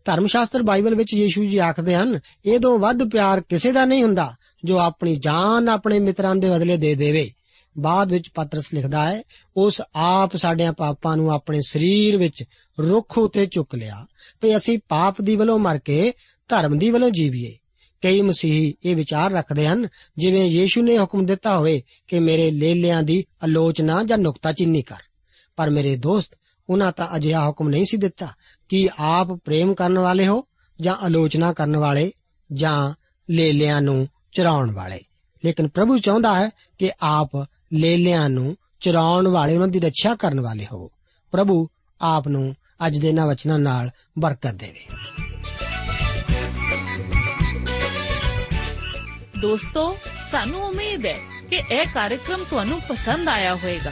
ਧਰਮ 0.08 0.28
ਸ਼ਾਸਤਰ 0.28 0.63
ਬਾਈਬਲ 0.63 0.96
ਵਿੱਚ 0.96 1.13
ਯੀਸ਼ੂ 1.13 1.46
ਜੀ 1.46 1.58
ਆਖਦੇ 1.58 1.96
ਹਨ 1.96 2.20
ਇਹ 2.46 2.60
ਤੋਂ 2.60 2.80
ਵੱਧ 2.80 3.04
ਪਿਆਰ 3.04 3.41
ਕਿਸੇ 3.41 3.72
ਦਾ 3.72 3.86
ਨਹੀਂ 3.86 4.04
ਹੁੰਦਾ, 4.04 4.36
ਜੋ 4.65 4.78
ਆਪਣੀ 4.78 5.15
ਜਾਨ 5.15 5.70
ਆਪਣੇ 5.70 6.00
ਮਿੱਤਰਾਂ 6.00 6.36
ਦੇ 6.36 6.50
ਬਦਲੇ 6.50 6.78
ਦੇ 6.78 6.96
ਦੇਵੇ। 6.96 7.32
ਬਾਅਦ 7.78 8.12
ਵਿੱਚ 8.12 8.30
ਪਤਰਸ 8.36 8.74
ਲਿਖਦਾ 8.74 9.12
ਹੈ, 9.12 9.24
ਉਸ 9.58 9.82
ਆਪ 9.96 10.36
ਸਾਡਿਆਂ 10.36 10.74
ਪਾਪਾਂ 10.74 11.17
ਨੂੰ 11.17 11.32
ਆਪਣੇ 11.32 11.60
ਸਰੀਰ 11.67 12.17
ਵਿੱਚ 12.17 12.43
ਰੁੱਖ 12.80 13.17
ਉਤੇ 13.17 13.46
ਚੁੱਕ 13.46 13.76
ਲਿਆ, 13.76 14.06
ਤੇ 14.41 14.58
ਅਸੀਂ 14.58 14.80
ਪਾਪ 14.89 15.22
ਦੀ 15.22 15.36
ਵੱਲੋਂ 15.36 15.60
ਮਰ 15.60 15.78
ਕੇ 15.78 16.13
ਧਰਮ 16.50 16.78
ਦੀ 16.78 16.89
ਵੱਲੋਂ 16.89 17.10
ਜੀਵੀਏ। 17.10 17.58
ਕਈ 18.02 18.22
ਮਸੀਹੀ 18.22 18.74
ਇਹ 18.86 18.96
ਵਿਚਾਰ 18.96 19.32
ਰੱਖਦੇ 19.32 19.67
ਹਨ, 19.67 19.88
ਜਿਵੇਂ 20.17 20.46
ਯੀਸ਼ੂ 20.46 20.82
ਨੇ 20.82 21.00
ਹੁਕਮ 21.00 21.26
ਦਿੱਤਾ 21.26 21.58
ਹੋਵੇ 21.58 21.82
ਕਿ 22.08 22.20
ਮੇਰੇ 22.20 22.52
ਲੇਲਿਆਂ 22.52 23.04
ਦੀ 23.04 23.24
ਆਲੋਚਨਾ 23.43 24.04
ਜਾਂ 24.04 24.17
ਨੁਕਤਾਚੀਨੀ 24.17 24.82
ਕਰ। 24.82 24.98
ਪਰ 25.56 25.70
ਮੇਰੇ 25.70 25.96
ਦੋਸਤ 25.96 26.36
ਉਹਨਾਂ 26.69 26.91
ਤਾਂ 26.91 27.15
ਅਜਿਹਾ 27.15 27.47
ਹੁਕਮ 27.47 27.69
ਨਹੀਂ 27.69 27.86
ਸੀ 27.86 27.97
ਦਿੱਤਾ 27.97 28.27
ਕਿ 28.69 28.89
ਆਪ 28.99 29.27
ਪ੍ਰੇਮ 29.27 29.73
ਕਰਨ 29.73 29.99
ਵਾਲੇ 29.99 30.27
ਹੋ 30.27 30.43
ਜਾਂ 30.82 30.95
ਆਲੋਚਨਾ 30.95 31.53
ਕਰਨ 31.53 31.77
ਵਾਲੇ 31.77 32.12
ਜਾਂ 32.53 32.93
ਲੇਲਿਆਂ 33.30 33.82
ਨੂੰ 33.82 34.08
ਚਰਾਉਣ 34.38 34.71
ਵਾਲੇ। 34.71 35.01
ਲੇਕਿਨ 35.45 35.67
ਪ੍ਰਭੂ 35.67 35.97
ਚਾਹੁੰਦਾ 35.97 36.39
ਹੈ 36.39 36.49
ਕਿ 36.80 36.91
ਆਪ 37.01 37.30
ਲੇਲਿਆਂ 37.73 38.30
ਨੂੰ 38.30 38.58
ਚਰਾਉਣ 38.80 39.27
ਵਾਲੇ, 39.27 39.53
ਉਹਨਾਂ 39.53 39.67
ਦੀ 39.67 39.80
ਰੱਖਿਆ 39.80 40.15
ਕਰਨ 40.15 40.39
ਵਾਲੇ 40.39 40.67
ਹੋ 40.73 40.91
ਪ੍ਰਭੂ 41.32 41.67
ਆਪ 42.01 42.27
ਨੂੰ 42.27 42.56
ਅੱਜ 42.88 42.97
ਦੇ 42.97 43.10
ਇਹਨਾਂ 43.10 43.27
ਵਚਨਾਂ 43.27 43.60
ਨਾਲ 43.60 43.89
ਬਰਕਤ 44.19 44.56
ਦੇਵੇ। 44.56 44.88
ਦੋਸਤੋ, 49.41 49.97
ਸਾਨੂੰ 50.32 50.62
ਉਮੀਦ 50.62 51.06
ਹੈ 51.06 51.17
ਕਿ 51.49 51.56
ਇਹ 51.56 51.86
ਕਾਰਜਕ੍ਰਮ 51.93 52.43
ਤੁਹਾਨੂੰ 52.49 52.82
ਪਸੰਦ 52.89 53.30
ਆਇਆ 53.30 53.56
ਹੋਵੇਗਾ। 53.56 53.91